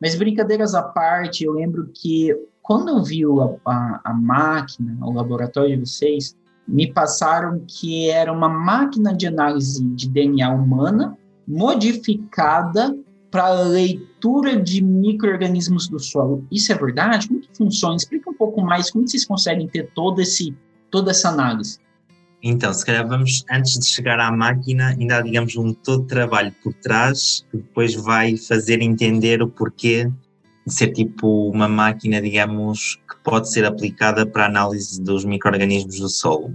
[0.05, 2.29] Mas brincadeiras à parte, eu lembro que
[2.61, 6.37] quando eu vi a, a, a máquina, o laboratório de vocês,
[6.69, 11.17] me passaram que era uma máquina de análise de DNA humana
[11.49, 12.95] modificada
[13.31, 16.47] para leitura de micro-organismos do solo.
[16.53, 17.27] Isso é verdade?
[17.27, 17.97] Como que funciona?
[17.97, 20.55] Explica um pouco mais como vocês conseguem ter todo esse,
[20.90, 21.79] toda essa análise.
[22.46, 26.54] Então, se calhar vamos, antes de chegar à máquina, ainda há, digamos, um todo trabalho
[26.62, 30.12] por trás que depois vai fazer entender o porquê
[30.66, 35.98] de ser tipo uma máquina, digamos, que pode ser aplicada para a análise dos micro-organismos
[35.98, 36.52] do solo.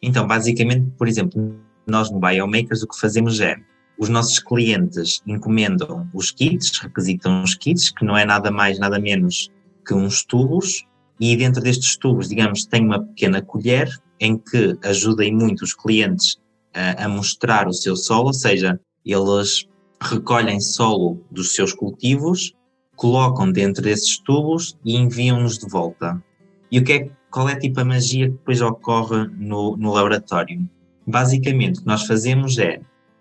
[0.00, 3.56] Então, basicamente, por exemplo, nós no Biomakers o que fazemos é
[3.98, 9.00] os nossos clientes encomendam os kits, requisitam os kits, que não é nada mais, nada
[9.00, 9.50] menos
[9.84, 10.84] que uns tubos,
[11.18, 13.90] e dentro destes tubos, digamos, tem uma pequena colher
[14.20, 16.38] em que ajudem muito os clientes
[16.72, 19.66] a, a mostrar o seu solo, ou seja, eles
[20.00, 22.54] recolhem solo dos seus cultivos,
[22.96, 26.22] colocam dentro desses tubos e enviam-nos de volta.
[26.70, 30.68] E o que é, qual é tipo a magia que depois ocorre no, no laboratório?
[31.06, 32.80] Basicamente, o que nós fazemos é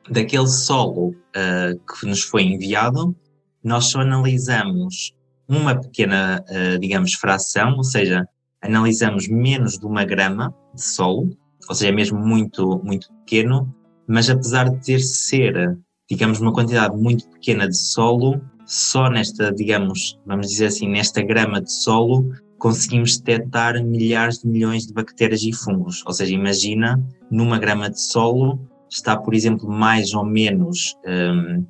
[0.10, 3.16] daquele solo uh, que nos foi enviado,
[3.64, 5.14] nós só analisamos
[5.48, 8.28] uma pequena, uh, digamos, fração, ou seja,
[8.63, 11.30] analisamos menos de uma grama de solo,
[11.69, 13.73] ou seja, é mesmo muito, muito pequeno,
[14.08, 15.78] mas apesar de ter ser,
[16.10, 21.62] digamos, uma quantidade muito pequena de solo, só nesta, digamos, vamos dizer assim, nesta grama
[21.62, 26.02] de solo, conseguimos detectar milhares de milhões de bactérias e fungos.
[26.06, 31.65] Ou seja, imagina, numa grama de solo, está, por exemplo, mais ou menos um,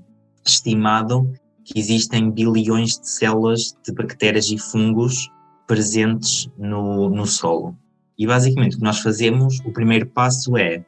[0.45, 1.31] estimado
[1.65, 5.29] que existem bilhões de células de bactérias e fungos
[5.67, 7.75] presentes no, no solo.
[8.17, 10.85] E basicamente o que nós fazemos, o primeiro passo é,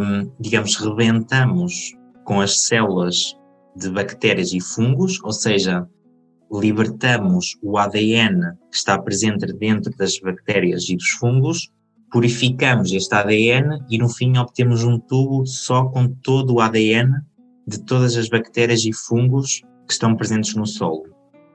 [0.00, 3.36] um, digamos, rebentamos com as células
[3.74, 5.88] de bactérias e fungos, ou seja,
[6.52, 11.70] libertamos o ADN que está presente dentro das bactérias e dos fungos
[12.12, 17.10] purificamos este ADN e no fim obtemos um tubo só com todo o ADN
[17.66, 21.06] de todas as bactérias e fungos que estão presentes no solo.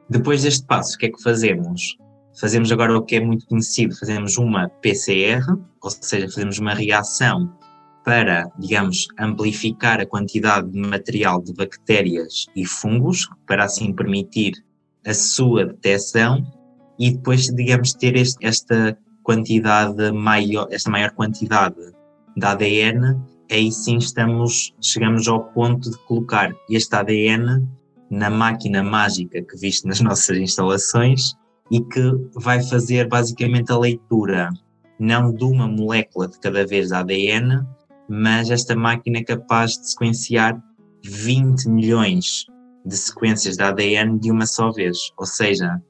[0.09, 1.95] Depois deste passo, o que é que fazemos?
[2.39, 5.43] Fazemos agora o que é muito conhecido, fazemos uma PCR,
[5.81, 7.51] ou seja, fazemos uma reação
[8.05, 14.53] para, digamos, amplificar a quantidade de material de bactérias e fungos, para assim permitir
[15.05, 16.45] a sua detecção
[16.99, 21.75] e depois, digamos, ter este, esta quantidade maior, esta maior quantidade
[22.35, 23.19] de ADN,
[23.51, 27.67] aí sim estamos, chegamos ao ponto de colocar este ADN
[28.11, 31.35] na máquina mágica que viste nas nossas instalações
[31.71, 34.49] e que vai fazer basicamente a leitura
[34.99, 37.65] não de uma molécula de cada vez de ADN,
[38.09, 40.59] mas esta máquina é capaz de sequenciar
[41.03, 42.45] 20 milhões
[42.85, 45.81] de sequências de ADN de uma só vez, ou seja,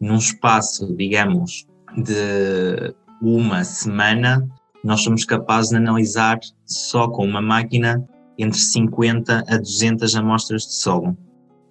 [0.00, 4.46] num espaço, digamos, de uma semana,
[4.82, 8.06] nós somos capazes de analisar só com uma máquina
[8.38, 11.16] entre 50 a 200 amostras de solo.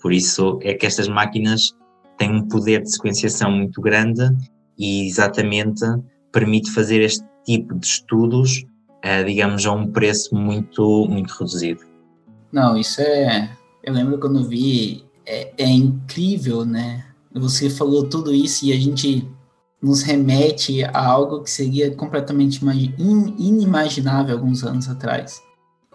[0.01, 1.75] Por isso é que estas máquinas
[2.17, 4.23] têm um poder de sequenciação muito grande
[4.77, 5.83] e exatamente
[6.31, 8.65] permite fazer este tipo de estudos,
[9.01, 11.81] eh, digamos, a um preço muito, muito reduzido.
[12.51, 13.49] Não, isso é.
[13.83, 17.05] Eu lembro quando vi, é, é incrível, né?
[17.33, 19.27] Você falou tudo isso e a gente
[19.81, 22.59] nos remete a algo que seria completamente
[23.37, 25.41] inimaginável alguns anos atrás.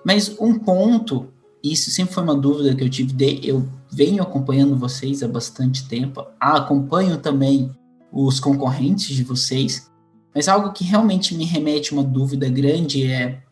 [0.04, 1.28] Mas um ponto,
[1.62, 5.88] isso sempre foi uma dúvida que eu tive, de, eu venho acompanhando vocês há bastante
[5.88, 7.70] tempo, acompanho também
[8.12, 9.90] os concorrentes de vocês,
[10.34, 13.42] mas algo que realmente me remete uma dúvida grande é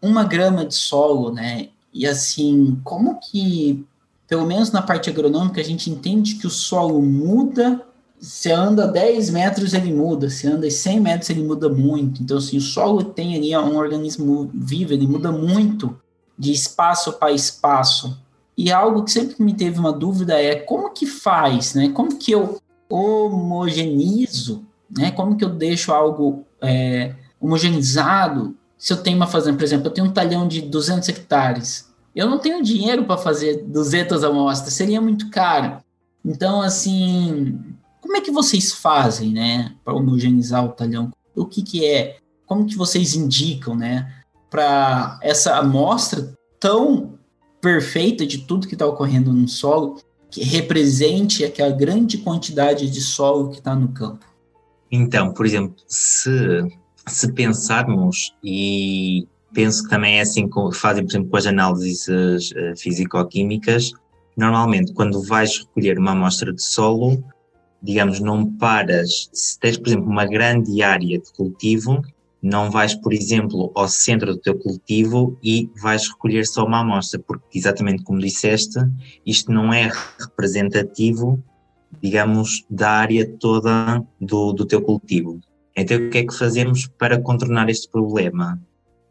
[0.00, 1.68] uma grama de solo, né?
[1.92, 3.84] E assim, como que,
[4.28, 7.84] pelo menos na parte agronômica, a gente entende que o solo muda
[8.20, 12.22] se anda 10 metros ele muda, se anda 100 metros ele muda muito.
[12.22, 15.96] Então, assim, o solo tem ali um organismo vivo, ele muda muito
[16.36, 18.16] de espaço para espaço.
[18.58, 21.90] E algo que sempre me teve uma dúvida é como que faz, né?
[21.90, 25.12] Como que eu homogenizo, né?
[25.12, 28.56] Como que eu deixo algo é, homogeneizado?
[28.76, 32.28] Se eu tenho uma fazenda, por exemplo, eu tenho um talhão de 200 hectares, eu
[32.28, 35.78] não tenho dinheiro para fazer 200 amostras, seria muito caro.
[36.24, 37.60] Então, assim,
[38.00, 41.12] como é que vocês fazem, né, para homogeneizar o talhão?
[41.32, 42.16] O que que é?
[42.44, 44.12] Como que vocês indicam, né,
[44.50, 47.17] para essa amostra tão
[47.60, 50.00] perfeita de tudo que está ocorrendo no solo,
[50.30, 54.26] que represente aquela grande quantidade de solo que está no campo?
[54.90, 56.30] Então, por exemplo, se,
[57.06, 62.08] se pensarmos, e penso que também é assim que fazem, por exemplo, com as análises
[62.08, 63.92] uh, físico-químicas,
[64.36, 67.22] normalmente quando vais recolher uma amostra de solo,
[67.82, 72.02] digamos, não paras, se tens, por exemplo, uma grande área de cultivo,
[72.42, 77.18] não vais, por exemplo, ao centro do teu cultivo e vais recolher só uma amostra,
[77.18, 78.78] porque exatamente como disseste,
[79.26, 81.42] isto não é representativo,
[82.00, 85.40] digamos, da área toda do, do teu cultivo.
[85.76, 88.60] Então, o que é que fazemos para contornar este problema?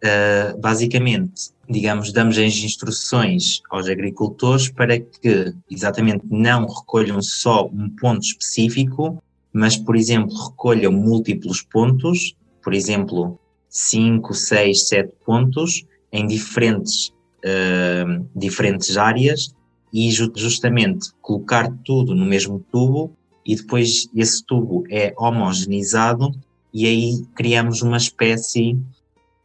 [0.03, 7.89] Uh, basicamente, digamos, damos as instruções aos agricultores para que exatamente não recolham só um
[7.89, 9.21] ponto específico,
[9.51, 12.35] mas, por exemplo, recolham múltiplos pontos
[12.67, 13.39] por exemplo,
[13.69, 17.13] 5, 6, 7 pontos em diferentes,
[17.45, 19.55] uh, diferentes áreas
[19.93, 23.15] e justamente colocar tudo no mesmo tubo
[23.45, 26.29] e depois esse tubo é homogeneizado
[26.73, 28.77] e aí criamos uma espécie,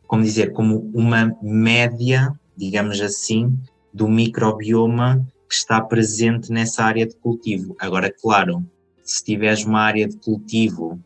[0.08, 3.56] como dizer, como uma média, digamos assim,
[3.94, 7.76] do microbioma que está presente nessa área de cultivo.
[7.78, 8.66] Agora, claro,
[9.04, 11.00] se tiveres uma área de cultivo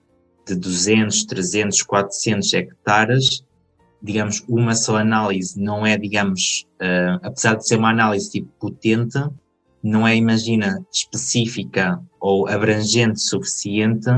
[0.46, 3.44] de 200, 300, 400 hectares,
[4.00, 9.18] digamos, uma só análise não é, digamos, uh, apesar de ser uma análise tipo potente,
[9.82, 14.10] não é, imagina, específica ou abrangente suficiente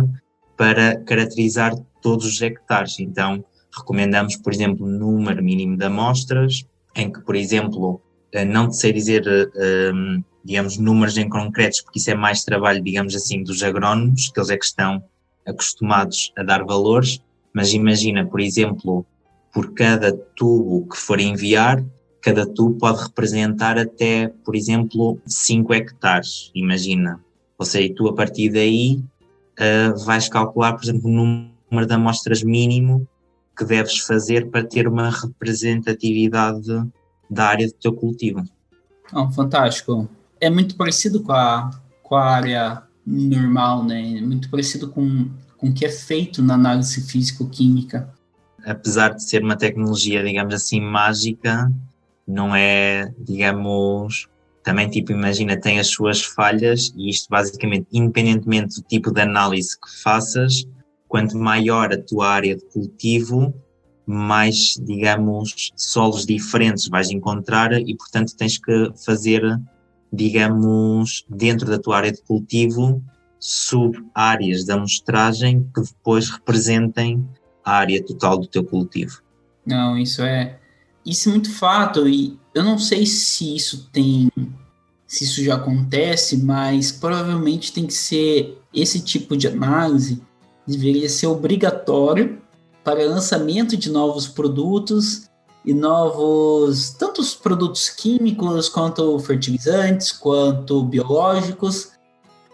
[0.57, 2.99] para caracterizar todos os hectares.
[3.01, 8.03] Então, recomendamos, por exemplo, número mínimo de amostras, em que, por exemplo,
[8.35, 13.15] uh, não sei dizer, uh, digamos, números em concretos, porque isso é mais trabalho, digamos
[13.15, 15.03] assim, dos agrónomos, que eles é que estão
[15.49, 17.21] acostumados a dar valores,
[17.53, 19.05] mas imagina, por exemplo,
[19.53, 21.85] por cada tubo que for enviar,
[22.21, 27.21] cada tubo pode representar até, por exemplo, 5 hectares, imagina.
[27.59, 29.03] Ou seja, tu a partir daí
[29.59, 33.09] uh, vais calcular, por exemplo, o número de amostras mínimo
[33.57, 36.71] que deves fazer para ter uma representatividade
[37.29, 38.45] da área do teu cultivo.
[39.13, 40.09] Oh, fantástico.
[40.41, 41.71] É muito parecido com a,
[42.03, 44.21] com a área normal, né?
[44.21, 48.13] Muito parecido com, com o que é feito na análise físico-química.
[48.65, 51.73] Apesar de ser uma tecnologia, digamos assim, mágica,
[52.27, 54.29] não é, digamos,
[54.63, 59.79] também tipo, imagina, tem as suas falhas e isto basicamente, independentemente do tipo de análise
[59.81, 60.69] que faças,
[61.09, 63.55] quanto maior a tua área de cultivo,
[64.05, 69.43] mais, digamos, solos diferentes vais encontrar e, portanto, tens que fazer
[70.13, 73.03] digamos, dentro da tua área de cultivo,
[73.39, 77.27] sub-áreas da amostragem que depois representem
[77.65, 79.23] a área total do teu cultivo.
[79.65, 80.59] Não, isso é
[81.05, 84.31] isso é muito fato e eu não sei se isso tem
[85.07, 90.21] se isso já acontece, mas provavelmente tem que ser esse tipo de análise
[90.67, 92.43] deveria ser obrigatório
[92.85, 95.28] para lançamento de novos produtos
[95.65, 101.93] e novos, tanto os produtos químicos, quanto fertilizantes, quanto biológicos.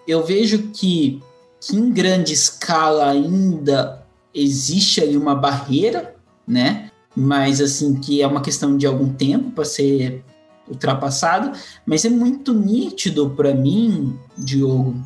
[0.06, 1.22] Eu vejo que,
[1.60, 6.90] que em grande escala ainda existe ali uma barreira, né?
[7.16, 10.24] Mas assim, que é uma questão de algum tempo para ser
[10.68, 14.96] ultrapassado, mas é muito nítido para mim, Diogo,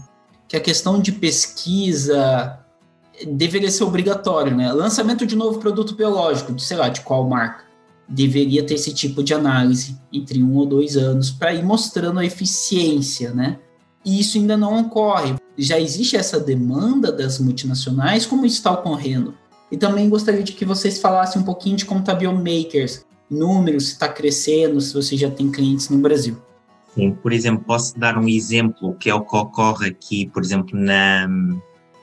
[0.46, 2.58] que a questão de pesquisa
[3.26, 4.72] deveria ser obrigatório, né?
[4.72, 7.67] Lançamento de novo produto biológico, de, sei lá, de qual marca
[8.08, 12.24] deveria ter esse tipo de análise entre um ou dois anos para ir mostrando a
[12.24, 13.58] eficiência, né?
[14.04, 15.34] E isso ainda não ocorre.
[15.56, 19.34] Já existe essa demanda das multinacionais, como está ocorrendo?
[19.70, 23.92] E também gostaria de que vocês falassem um pouquinho de como está Biomakers, números, se
[23.92, 26.38] está crescendo, se você já tem clientes no Brasil.
[26.94, 30.78] Sim, por exemplo, posso dar um exemplo que é o que ocorre aqui, por exemplo,
[30.78, 31.28] na,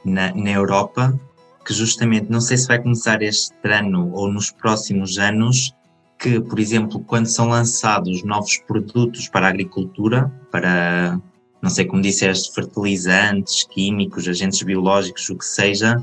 [0.06, 1.20] na, na Europa,
[1.66, 5.74] que justamente, não sei se vai começar este ano ou nos próximos anos,
[6.20, 11.20] que, por exemplo, quando são lançados novos produtos para a agricultura, para,
[11.62, 16.02] não sei como disseste, fertilizantes, químicos, agentes biológicos, o que seja,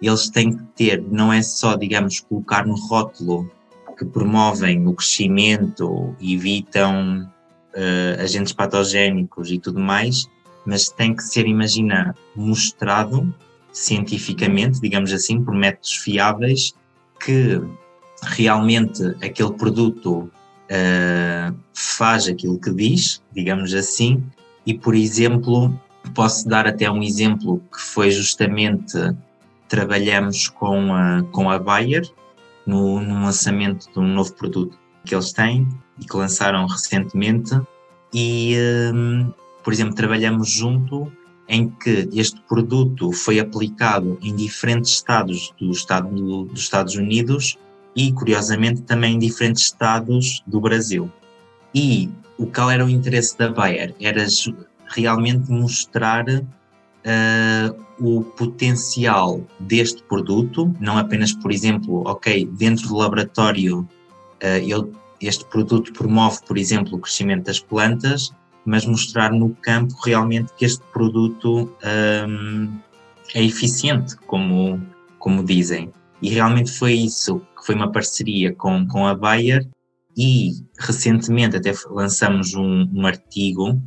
[0.00, 3.50] eles têm que ter, não é só, digamos, colocar no rótulo
[3.96, 7.30] que promovem o crescimento evitam
[7.74, 10.28] uh, agentes patogénicos e tudo mais,
[10.66, 13.32] mas tem que ser, imagina, mostrado
[13.72, 16.74] cientificamente, digamos assim, por métodos fiáveis,
[17.24, 17.60] que
[18.22, 20.30] realmente aquele produto
[20.70, 24.22] uh, faz aquilo que diz, digamos assim,
[24.66, 25.72] e por exemplo,
[26.14, 28.96] posso dar até um exemplo que foi justamente
[29.68, 32.06] trabalhamos com a, com a Bayer
[32.66, 35.66] no, no lançamento de um novo produto que eles têm
[35.98, 37.58] e que lançaram recentemente
[38.12, 38.54] e,
[38.94, 41.10] um, eh, por exemplo, trabalhamos junto
[41.48, 47.58] em que este produto foi aplicado em diferentes estados do estado do, dos Estados Unidos
[47.94, 51.10] e, curiosamente, também em diferentes estados do Brasil.
[51.74, 53.94] E o qual era o interesse da Bayer?
[54.00, 54.26] Era
[54.88, 63.80] realmente mostrar uh, o potencial deste produto, não apenas, por exemplo, ok, dentro do laboratório
[63.80, 68.32] uh, eu, este produto promove, por exemplo, o crescimento das plantas,
[68.64, 71.70] mas mostrar no campo realmente que este produto
[72.28, 72.78] um,
[73.34, 74.80] é eficiente, como,
[75.18, 75.92] como dizem.
[76.20, 79.66] E realmente foi isso, que foi uma parceria com, com a Bayer
[80.16, 83.80] e recentemente até lançamos um, um artigo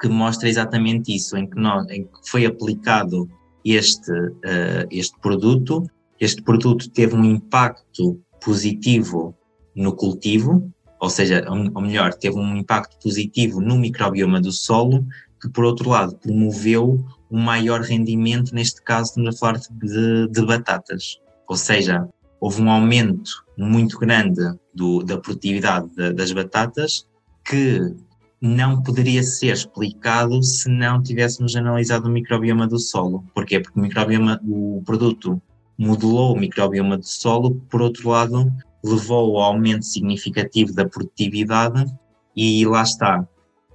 [0.00, 3.30] que mostra exatamente isso, em que, nós, em que foi aplicado
[3.64, 9.34] este, uh, este produto, este produto teve um impacto positivo
[9.74, 10.68] no cultivo,
[11.00, 15.06] ou seja, ou melhor, teve um impacto positivo no microbioma do solo,
[15.40, 20.44] que por outro lado promoveu um maior rendimento, neste caso estamos a falar de, de
[20.44, 21.18] batatas.
[21.48, 22.08] Ou seja,
[22.42, 24.42] houve um aumento muito grande
[24.74, 27.06] do, da produtividade de, das batatas
[27.44, 27.94] que
[28.40, 33.24] não poderia ser explicado se não tivéssemos analisado o microbioma do solo.
[33.32, 33.60] Porquê?
[33.60, 35.40] Porque o microbioma, o produto
[35.78, 38.52] modelou o microbioma do solo, por outro lado,
[38.84, 41.86] levou ao aumento significativo da produtividade
[42.34, 43.24] e lá está.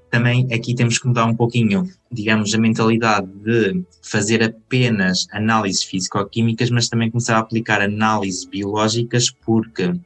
[0.10, 6.70] Também aqui temos que mudar um pouquinho, digamos, a mentalidade de fazer apenas análises físico-químicas,
[6.70, 10.00] mas também começar a aplicar análises biológicas, porque uh,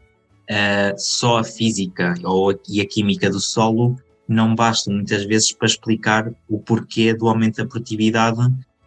[0.98, 3.96] só a física ou a, e a química do solo
[4.28, 8.40] não bastam muitas vezes para explicar o porquê do aumento da produtividade,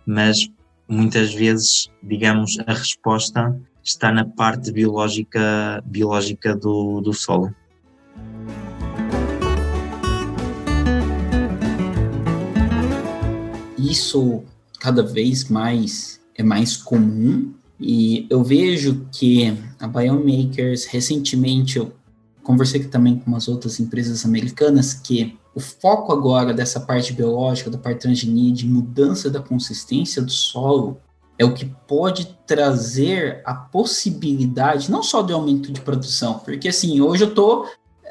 [0.06, 0.48] mas
[0.88, 7.54] muitas vezes, digamos, a resposta está na parte biológica, biológica do, do solo.
[13.90, 14.42] Isso
[14.80, 17.52] cada vez mais é mais comum.
[17.78, 21.92] E eu vejo que a Biomakers recentemente eu
[22.42, 27.78] conversei também com umas outras empresas americanas que o foco agora dessa parte biológica, da
[27.78, 30.98] parte transgenia, de mudança da consistência do solo,
[31.38, 37.00] é o que pode trazer a possibilidade não só de aumento de produção, porque assim,
[37.00, 37.66] hoje eu tô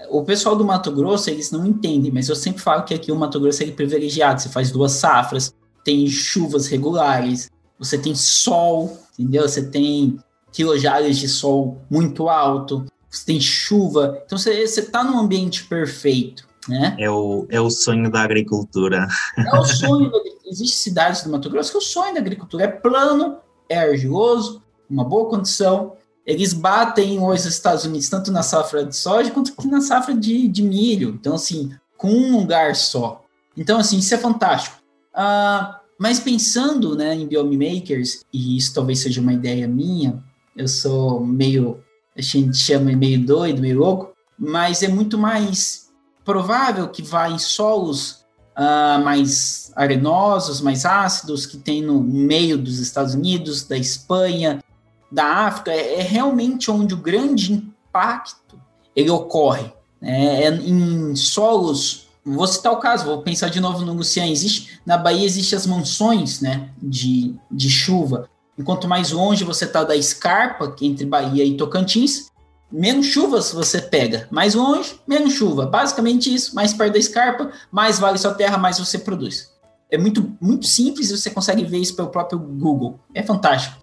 [0.10, 3.16] o pessoal do Mato Grosso, eles não entendem, mas eu sempre falo que aqui o
[3.16, 5.54] Mato Grosso é privilegiado, você faz duas safras,
[5.84, 9.48] tem chuvas regulares, você tem sol, entendeu?
[9.48, 10.18] Você tem
[10.52, 16.96] quilojares de sol muito alto, você tem chuva, então você está num ambiente perfeito, né?
[16.98, 19.08] É o, é o sonho da agricultura.
[19.38, 22.64] É o sonho, da, existe cidades do Mato Grosso que é o sonho da agricultura
[22.64, 25.94] é plano, é argiloso, uma boa condição,
[26.26, 30.48] eles batem hoje os Estados Unidos tanto na safra de soja quanto na safra de,
[30.48, 33.24] de milho, então assim, com um lugar só.
[33.58, 34.83] Então assim, isso é fantástico.
[35.16, 40.22] Uh, mas pensando né, em Biome Makers, e isso talvez seja uma ideia minha,
[40.56, 41.84] eu sou meio
[42.16, 45.90] a gente chama meio doido, meio louco, mas é muito mais
[46.24, 48.24] provável que vá em solos
[48.58, 54.64] uh, mais arenosos, mais ácidos, que tem no meio dos Estados Unidos, da Espanha,
[55.12, 58.60] da África, é, é realmente onde o grande impacto
[58.96, 59.72] ele ocorre.
[60.00, 60.44] Né?
[60.44, 64.98] É em solos, vou citar o caso, vou pensar de novo no Luciano, existe, na
[64.98, 70.72] Bahia existem as mansões né, de, de chuva, Enquanto mais longe você está da escarpa,
[70.72, 72.32] que entre Bahia e Tocantins,
[72.72, 74.28] menos chuvas você pega.
[74.32, 75.66] Mais longe, menos chuva.
[75.66, 76.54] Basicamente isso.
[76.54, 79.52] Mais perto da escarpa, mais vale sua terra, mais você produz.
[79.90, 83.00] É muito, muito simples e você consegue ver isso pelo próprio Google.
[83.14, 83.82] É fantástico.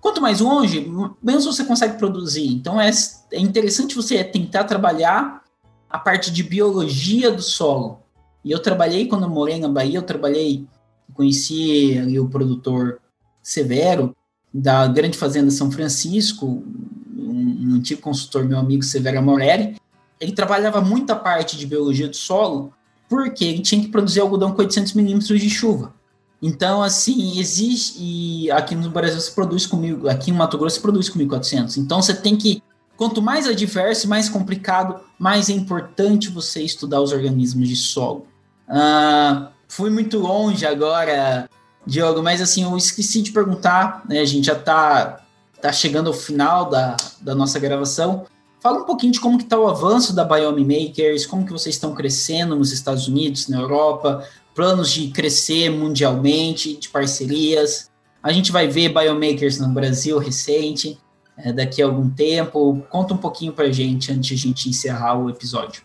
[0.00, 0.90] Quanto mais longe,
[1.22, 2.48] menos você consegue produzir.
[2.48, 2.90] Então é,
[3.32, 5.39] é interessante você tentar trabalhar
[5.90, 8.00] a parte de biologia do solo.
[8.44, 10.66] E eu trabalhei quando eu morei na Bahia, eu trabalhei,
[11.12, 13.00] conheci ali o produtor
[13.42, 14.14] Severo,
[14.52, 16.62] da Grande Fazenda São Francisco,
[17.16, 19.76] um, um antigo consultor, meu amigo Severo Amorelli,
[20.20, 22.72] ele trabalhava muita parte de biologia do solo,
[23.08, 25.94] porque ele tinha que produzir algodão com 800 milímetros de chuva.
[26.42, 27.98] Então, assim, existe.
[27.98, 31.76] E aqui no Brasil se produz comigo, aqui em Mato Grosso se produz com 1.400.
[31.76, 32.62] Então, você tem que.
[33.00, 38.26] Quanto mais adverso, mais complicado, mais é importante você estudar os organismos de solo.
[38.68, 41.48] Uh, fui muito longe agora
[41.86, 44.18] Diogo, mas assim, eu esqueci de perguntar, né?
[44.18, 45.24] A gente já tá,
[45.62, 48.26] tá chegando ao final da, da nossa gravação.
[48.60, 51.76] Fala um pouquinho de como que tá o avanço da Biome Makers, como que vocês
[51.76, 57.90] estão crescendo nos Estados Unidos, na Europa, planos de crescer mundialmente, de parcerias.
[58.22, 60.98] A gente vai ver Biomakers no Brasil recente,
[61.44, 62.82] é, daqui a algum tempo.
[62.88, 65.82] Conta um pouquinho para a gente antes de a gente encerrar o episódio.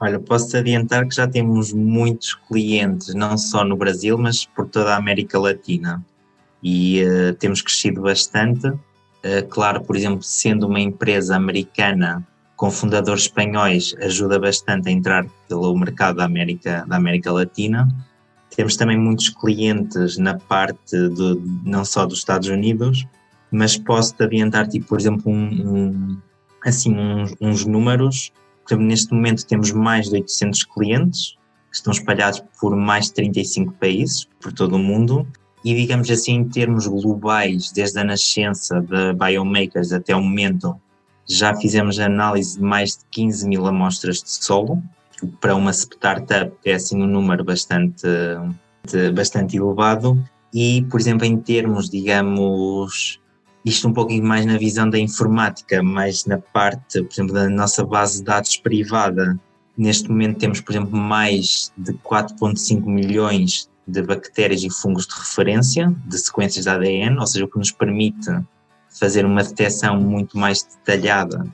[0.00, 4.94] Olha, posso adiantar que já temos muitos clientes, não só no Brasil, mas por toda
[4.94, 6.04] a América Latina.
[6.62, 8.68] E uh, temos crescido bastante.
[8.68, 12.24] Uh, claro, por exemplo, sendo uma empresa americana
[12.56, 17.88] com fundadores espanhóis, ajuda bastante a entrar pelo mercado da América, da América Latina.
[18.54, 23.06] Temos também muitos clientes na parte de, não só dos Estados Unidos,
[23.50, 26.18] mas posso-te adiantar, tipo, por exemplo, um, um
[26.64, 28.32] assim, uns, uns números.
[28.70, 31.36] neste momento temos mais de 800 clientes
[31.70, 35.26] que estão espalhados por mais de 35 países, por todo o mundo.
[35.64, 40.74] E, digamos assim, em termos globais, desde a nascença da Biomakers até o momento,
[41.28, 44.82] já fizemos análise de mais de 15 mil amostras de solo.
[45.40, 48.06] Para uma startup é assim um número bastante,
[49.14, 50.22] bastante elevado.
[50.54, 53.20] E, por exemplo, em termos, digamos,
[53.64, 57.84] isto um pouquinho mais na visão da informática, mais na parte, por exemplo, da nossa
[57.84, 59.38] base de dados privada.
[59.76, 65.94] Neste momento temos, por exemplo, mais de 4.5 milhões de bactérias e fungos de referência
[66.06, 68.30] de sequências de ADN, ou seja, o que nos permite
[68.98, 71.46] fazer uma detecção muito mais detalhada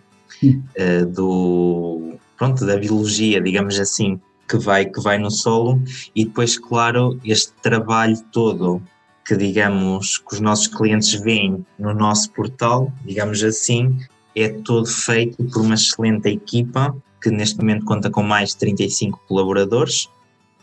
[0.42, 5.80] uh, do pronto da biologia, digamos assim, que vai que vai no solo
[6.14, 8.82] e depois claro este trabalho todo
[9.26, 13.98] que digamos que os nossos clientes veem no nosso portal, digamos assim,
[14.34, 19.20] é todo feito por uma excelente equipa que neste momento conta com mais de 35
[19.26, 20.08] colaboradores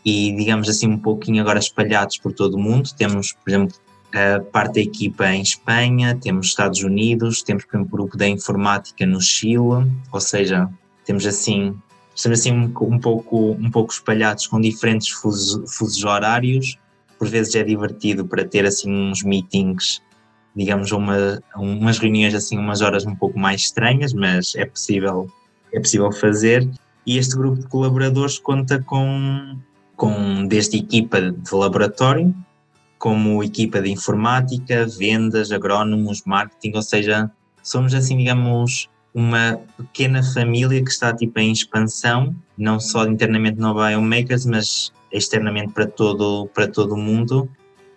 [0.04, 2.90] e digamos assim um pouquinho agora espalhados por todo o mundo.
[2.96, 3.76] Temos, por exemplo,
[4.14, 8.28] a parte da equipa em Espanha, temos Estados Unidos, temos por exemplo, o grupo da
[8.28, 10.68] informática no Chile, ou seja,
[11.04, 11.74] temos assim,
[12.14, 16.76] estamos assim um, um pouco, um pouco espalhados com diferentes fusos, fusos horários.
[17.22, 20.02] Por vezes é divertido para ter assim uns meetings,
[20.56, 25.30] digamos, uma, umas reuniões assim umas horas um pouco mais estranhas, mas é possível,
[25.72, 26.68] é possível fazer.
[27.06, 29.56] E este grupo de colaboradores conta com
[29.94, 32.34] com desde equipa de laboratório,
[32.98, 37.30] como equipa de informática, vendas, agrónomos, marketing, ou seja,
[37.62, 43.74] somos assim, digamos, uma pequena família que está tipo em expansão, não só internamente no
[43.74, 47.48] Biomakers, mas externamente para todo, para todo o mundo.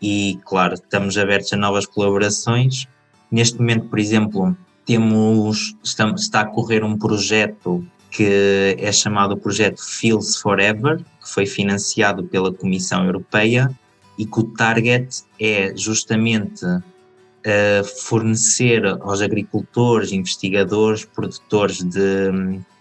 [0.02, 2.88] E claro, estamos abertos a novas colaborações.
[3.32, 4.56] Neste momento, por exemplo,
[4.86, 11.30] temos, estamos, está a correr um projeto que é chamado o projeto Fields Forever, que
[11.30, 13.70] foi financiado pela Comissão Europeia
[14.18, 22.32] e que o target é justamente uh, fornecer aos agricultores, investigadores, produtores de,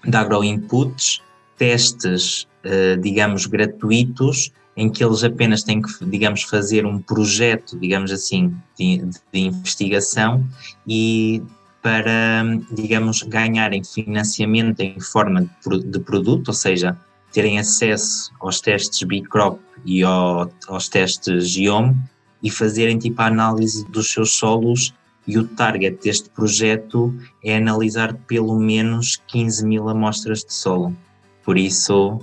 [0.04, 1.20] de agroinputs
[1.58, 2.46] testes,
[3.00, 9.04] digamos, gratuitos em que eles apenas têm que, digamos, fazer um projeto, digamos assim, de,
[9.32, 10.44] de investigação
[10.86, 11.42] e
[11.80, 12.42] para,
[12.72, 15.48] digamos, ganharem financiamento em forma
[15.84, 16.96] de produto, ou seja,
[17.30, 21.94] terem acesso aos testes Bicrop e ao, aos testes Geome
[22.42, 24.94] e fazerem tipo a análise dos seus solos
[25.26, 30.96] e o target deste projeto é analisar pelo menos 15 mil amostras de solo.
[31.44, 32.20] Por isso,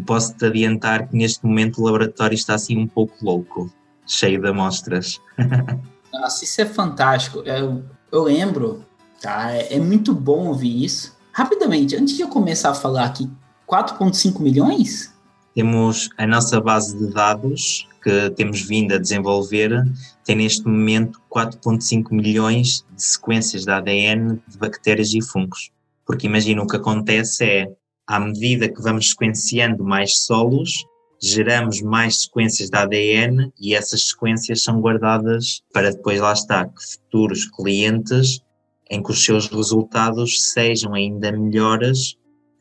[0.00, 3.70] posso-te adiantar que neste momento o laboratório está assim um pouco louco,
[4.06, 5.20] cheio de amostras.
[6.12, 7.40] Nossa, isso é fantástico.
[7.40, 8.84] Eu, eu lembro
[9.22, 9.52] Tá?
[9.52, 11.16] É, é muito bom ouvir isso.
[11.32, 13.30] Rapidamente, antes de eu começar a falar aqui,
[13.68, 15.14] 4,5 milhões?
[15.54, 19.84] Temos a nossa base de dados que temos vindo a desenvolver,
[20.24, 25.70] tem neste momento 4,5 milhões de sequências de ADN de bactérias e fungos.
[26.04, 27.70] Porque imagina o que acontece é,
[28.12, 30.84] à medida que vamos sequenciando mais solos,
[31.18, 37.46] geramos mais sequências de ADN e essas sequências são guardadas para depois lá está futuros
[37.46, 38.42] clientes
[38.90, 42.12] em que os seus resultados sejam ainda melhores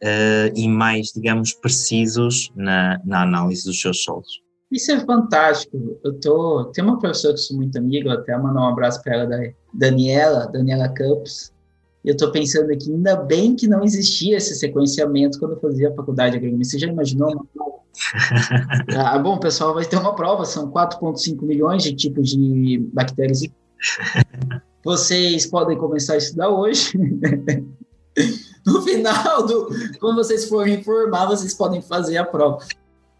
[0.01, 4.41] uh, e mais, digamos, precisos na, na análise dos seus solos.
[4.71, 5.99] Isso é fantástico.
[6.01, 9.25] Eu tô, tem uma professora que sou muito amigo, até mandar um abraço para ela,
[9.25, 9.37] da
[9.73, 11.51] Daniela, Daniela Campos.
[12.03, 15.89] E eu estou pensando aqui, ainda bem que não existia esse sequenciamento quando eu fazia
[15.89, 16.65] a faculdade de agronomia.
[16.65, 17.71] Você já imaginou uma prova?
[18.97, 23.41] ah, bom, pessoal, vai ter uma prova, são 4,5 milhões de tipos de bactérias
[24.83, 26.93] vocês podem começar a estudar hoje.
[28.65, 29.69] no final do.
[29.99, 32.59] Quando vocês forem formar, vocês podem fazer a prova.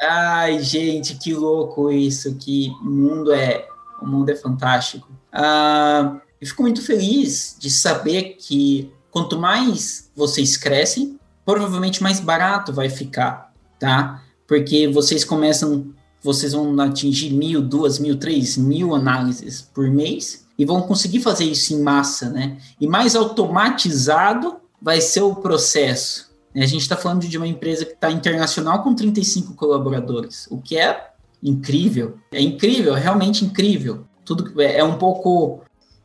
[0.02, 3.68] Ai, gente, que louco isso, que mundo é.
[4.02, 5.08] O mundo é fantástico.
[5.32, 12.74] Ah, eu fico muito feliz de saber que quanto mais vocês crescem, provavelmente mais barato
[12.74, 14.24] vai ficar, tá?
[14.48, 20.66] Porque vocês começam, vocês vão atingir mil, duas mil, três mil análises por mês e
[20.66, 22.58] vão conseguir fazer isso em massa, né?
[22.80, 26.32] E mais automatizado vai ser o processo.
[26.56, 30.78] A gente está falando de uma empresa que está internacional com 35 colaboradores, o que
[30.78, 31.12] é
[31.42, 32.18] incrível.
[32.32, 34.06] É incrível, é realmente incrível.
[34.26, 35.62] Tudo é, é um pouco.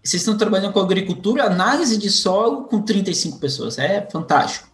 [0.07, 3.79] Vocês estão trabalhando com agricultura, análise de solo com 35 pessoas.
[3.79, 4.69] É fantástico.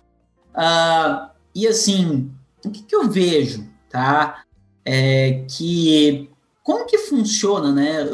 [0.54, 2.30] Uh, e assim,
[2.64, 4.44] o que, que eu vejo, tá?
[4.84, 6.28] é que
[6.62, 8.08] como que funciona, né?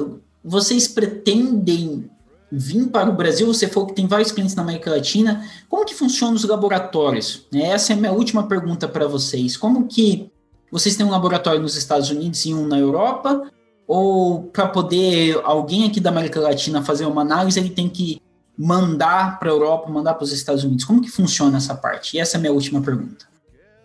[0.45, 2.11] Vocês pretendem
[2.51, 3.47] vir para o Brasil?
[3.47, 5.45] Você falou que tem vários clientes na América Latina.
[5.69, 7.47] Como que funcionam os laboratórios?
[7.53, 9.57] Essa é a minha última pergunta para vocês.
[9.57, 10.31] Como que
[10.71, 13.51] vocês têm um laboratório nos Estados Unidos e um na Europa?
[13.89, 18.21] Ou para poder alguém aqui da América Latina fazer uma análise, ele tem que
[18.57, 20.85] mandar para a Europa, mandar para os Estados Unidos?
[20.85, 22.17] Como que funciona essa parte?
[22.17, 23.27] E essa é a minha última pergunta.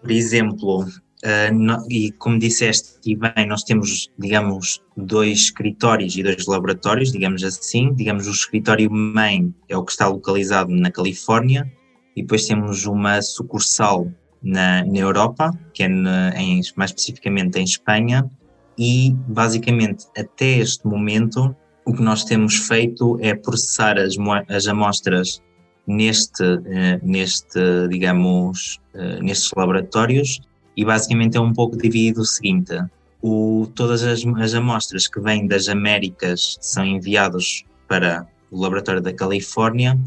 [0.02, 6.24] Por exemplo, uh, no, e como disseste e bem, nós temos, digamos, dois escritórios e
[6.24, 7.94] dois laboratórios, digamos assim.
[7.94, 11.72] Digamos, o escritório main é o que está localizado na Califórnia
[12.16, 17.64] e depois temos uma sucursal na, na Europa, que é na, em, mais especificamente em
[17.64, 18.30] Espanha,
[18.78, 21.56] e basicamente até este momento
[21.86, 24.16] o que nós temos feito é processar as,
[24.50, 25.42] as amostras
[25.86, 30.40] neste, uh, neste digamos, uh, nestes laboratórios
[30.76, 32.74] e basicamente é um pouco dividido o seguinte,
[33.22, 39.14] o, todas as, as amostras que vêm das Américas são enviadas para o laboratório da
[39.14, 40.00] Califórnia,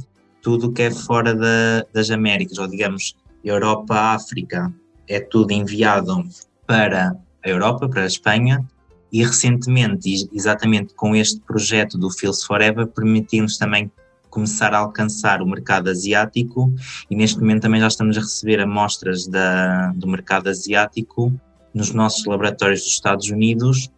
[0.42, 4.72] tudo que é fora da, das Américas, ou digamos Europa, África,
[5.08, 6.24] é tudo enviado
[6.66, 8.64] para a Europa, para a Espanha,
[9.12, 13.90] e recentemente, exatamente com este projeto do Feels Forever, permitimos também
[14.28, 16.70] começar a alcançar o mercado asiático
[17.08, 21.32] e neste momento também já estamos a receber amostras da, do mercado asiático
[21.72, 23.90] nos nossos laboratórios dos Estados Unidos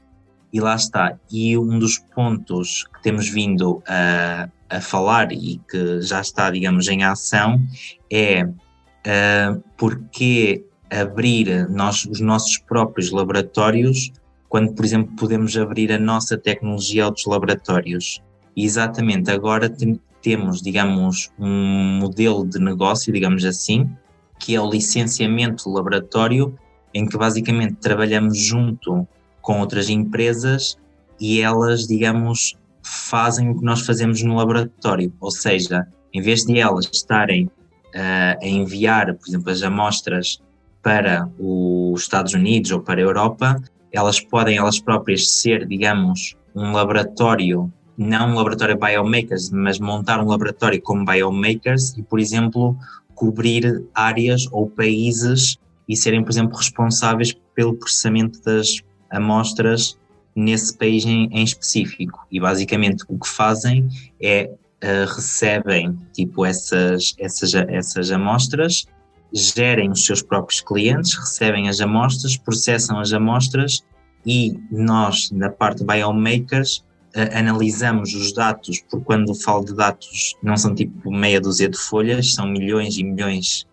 [0.53, 1.19] e lá está.
[1.31, 6.87] E um dos pontos que temos vindo a, a falar e que já está, digamos,
[6.87, 7.61] em ação
[8.13, 14.13] é uh, porque abrir nós, os nossos próprios laboratórios
[14.49, 18.23] quando, por exemplo, podemos abrir a nossa tecnologia a outros laboratórios.
[18.57, 23.89] E exatamente agora tem, temos, digamos, um modelo de negócio, digamos assim,
[24.39, 26.59] que é o licenciamento laboratório,
[26.95, 29.07] em que basicamente trabalhamos junto
[29.43, 30.79] com outras empresas
[31.21, 36.59] e elas, digamos, fazem o que nós fazemos no laboratório, ou seja, em vez de
[36.59, 40.41] elas estarem uh, a enviar, por exemplo, as amostras
[40.83, 43.61] para os Estados Unidos ou para a Europa,
[43.93, 50.29] elas podem elas próprias ser, digamos, um laboratório, não um laboratório biomakers, mas montar um
[50.29, 52.77] laboratório como biomakers e, por exemplo,
[53.15, 55.57] cobrir áreas ou países
[55.89, 59.99] e serem, por exemplo, responsáveis pelo processamento das amostras
[60.37, 62.27] nesse país em, em específico.
[62.31, 63.89] E basicamente o que fazem
[64.21, 64.51] é
[64.85, 68.87] uh, recebem tipo essas, essas, essas amostras
[69.33, 73.83] gerem os seus próprios clientes, recebem as amostras, processam as amostras
[74.27, 76.85] e nós, na parte biomakers,
[77.35, 82.35] analisamos os dados, porque quando falo de dados não são tipo meia dúzia de folhas,
[82.35, 83.67] são milhões e milhões,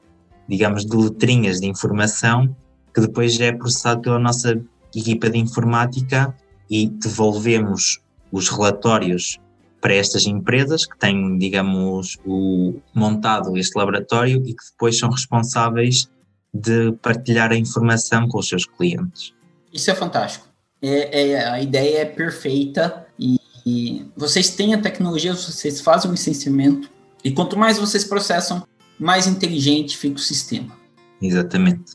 [0.48, 2.56] digamos, de letrinhas de informação,
[2.94, 4.60] que depois é processado pela nossa
[4.96, 6.34] equipa de informática
[6.70, 8.00] e devolvemos
[8.32, 9.38] os relatórios
[9.86, 16.10] para estas empresas que têm, digamos, o, montado este laboratório e que depois são responsáveis
[16.52, 19.32] de partilhar a informação com os seus clientes.
[19.72, 20.48] Isso é fantástico.
[20.82, 26.14] É, é a ideia é perfeita e, e, vocês têm a tecnologia, vocês fazem o
[26.14, 26.90] licenciamento
[27.24, 28.68] e quanto mais vocês processam,
[29.00, 30.76] mais inteligente fica o sistema.
[31.22, 31.94] Exatamente.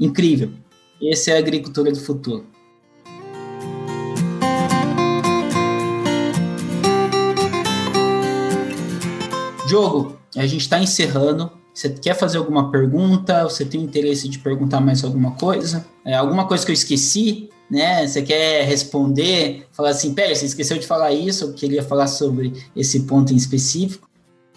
[0.00, 0.52] Incrível.
[1.02, 2.46] Essa é a agricultura do futuro.
[9.66, 11.50] Diogo, a gente está encerrando.
[11.74, 13.44] Você quer fazer alguma pergunta?
[13.44, 15.84] Você tem interesse de perguntar mais alguma coisa?
[16.04, 17.50] É, alguma coisa que eu esqueci?
[17.70, 18.06] Né?
[18.06, 19.66] Você quer responder?
[19.72, 21.44] Falar assim, pera, você esqueceu de falar isso?
[21.44, 24.08] Eu queria falar sobre esse ponto em específico.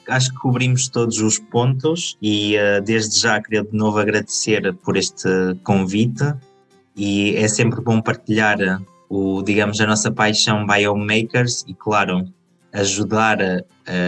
[0.07, 4.97] Acho que cobrimos todos os pontos e uh, desde já queria de novo agradecer por
[4.97, 5.30] este
[5.64, 6.34] convite
[6.95, 8.57] e é sempre bom partilhar
[9.07, 12.26] o, digamos, a nossa paixão biomakers e claro,
[12.74, 13.39] ajudar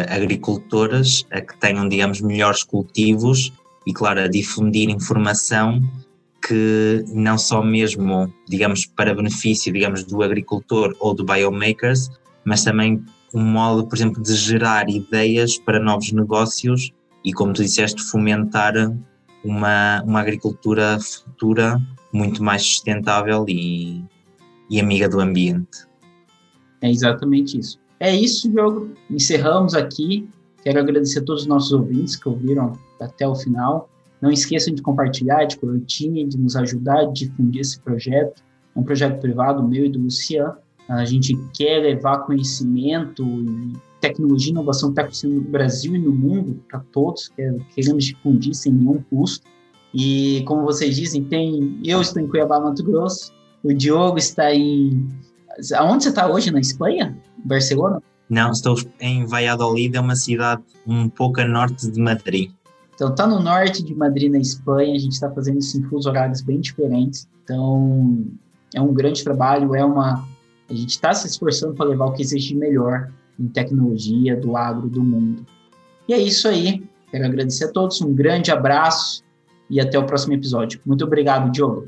[0.09, 3.51] agricultoras a que tenham, digamos, melhores cultivos
[3.86, 5.82] e, claro, a difundir informação
[6.47, 12.09] que não só mesmo, digamos, para benefício, digamos, do agricultor ou do biomakers,
[12.43, 13.03] mas também
[13.34, 16.91] um modo, por exemplo, de gerar ideias para novos negócios
[17.24, 18.74] e, como tu disseste, fomentar
[19.43, 21.80] uma, uma agricultura futura
[22.12, 24.03] muito mais sustentável e,
[24.70, 25.88] e amiga do ambiente.
[26.82, 27.81] É exatamente isso.
[28.02, 28.89] É isso, Diogo.
[29.12, 30.28] Encerramos aqui.
[30.64, 33.88] Quero agradecer a todos os nossos ouvintes que ouviram até o final.
[34.20, 38.41] Não esqueçam de compartilhar, de curtir, de nos ajudar a difundir esse projeto.
[38.76, 40.56] É um projeto privado meu e do Luciano.
[40.89, 45.99] A gente quer levar conhecimento e tecnologia e inovação que está acontecendo no Brasil e
[45.99, 47.32] no mundo para todos.
[47.76, 49.45] Queremos difundir sem nenhum custo.
[49.93, 53.32] E como vocês dizem, tem eu estou em Cuiabá, Mato Grosso,
[53.64, 55.08] O Diogo está em.
[55.76, 56.52] Aonde você está hoje?
[56.52, 57.18] Na Espanha?
[57.43, 58.02] Barcelona?
[58.30, 62.52] Não, estou em Valladolid, é uma cidade um pouco a norte de Madrid.
[62.95, 64.95] Então, está no norte de Madrid, na Espanha.
[64.95, 67.28] A gente está fazendo isso em fusos horários bem diferentes.
[67.43, 68.26] Então,
[68.74, 69.76] é um grande trabalho.
[69.76, 70.26] É uma.
[70.70, 74.56] A gente está se esforçando para levar o que existe de melhor em tecnologia do
[74.56, 75.45] agro do mundo.
[76.08, 76.84] E é isso aí.
[77.10, 78.02] Quero agradecer a todos.
[78.02, 79.24] Um grande abraço
[79.70, 80.80] e até o próximo episódio.
[80.86, 81.88] Muito obrigado, Diogo.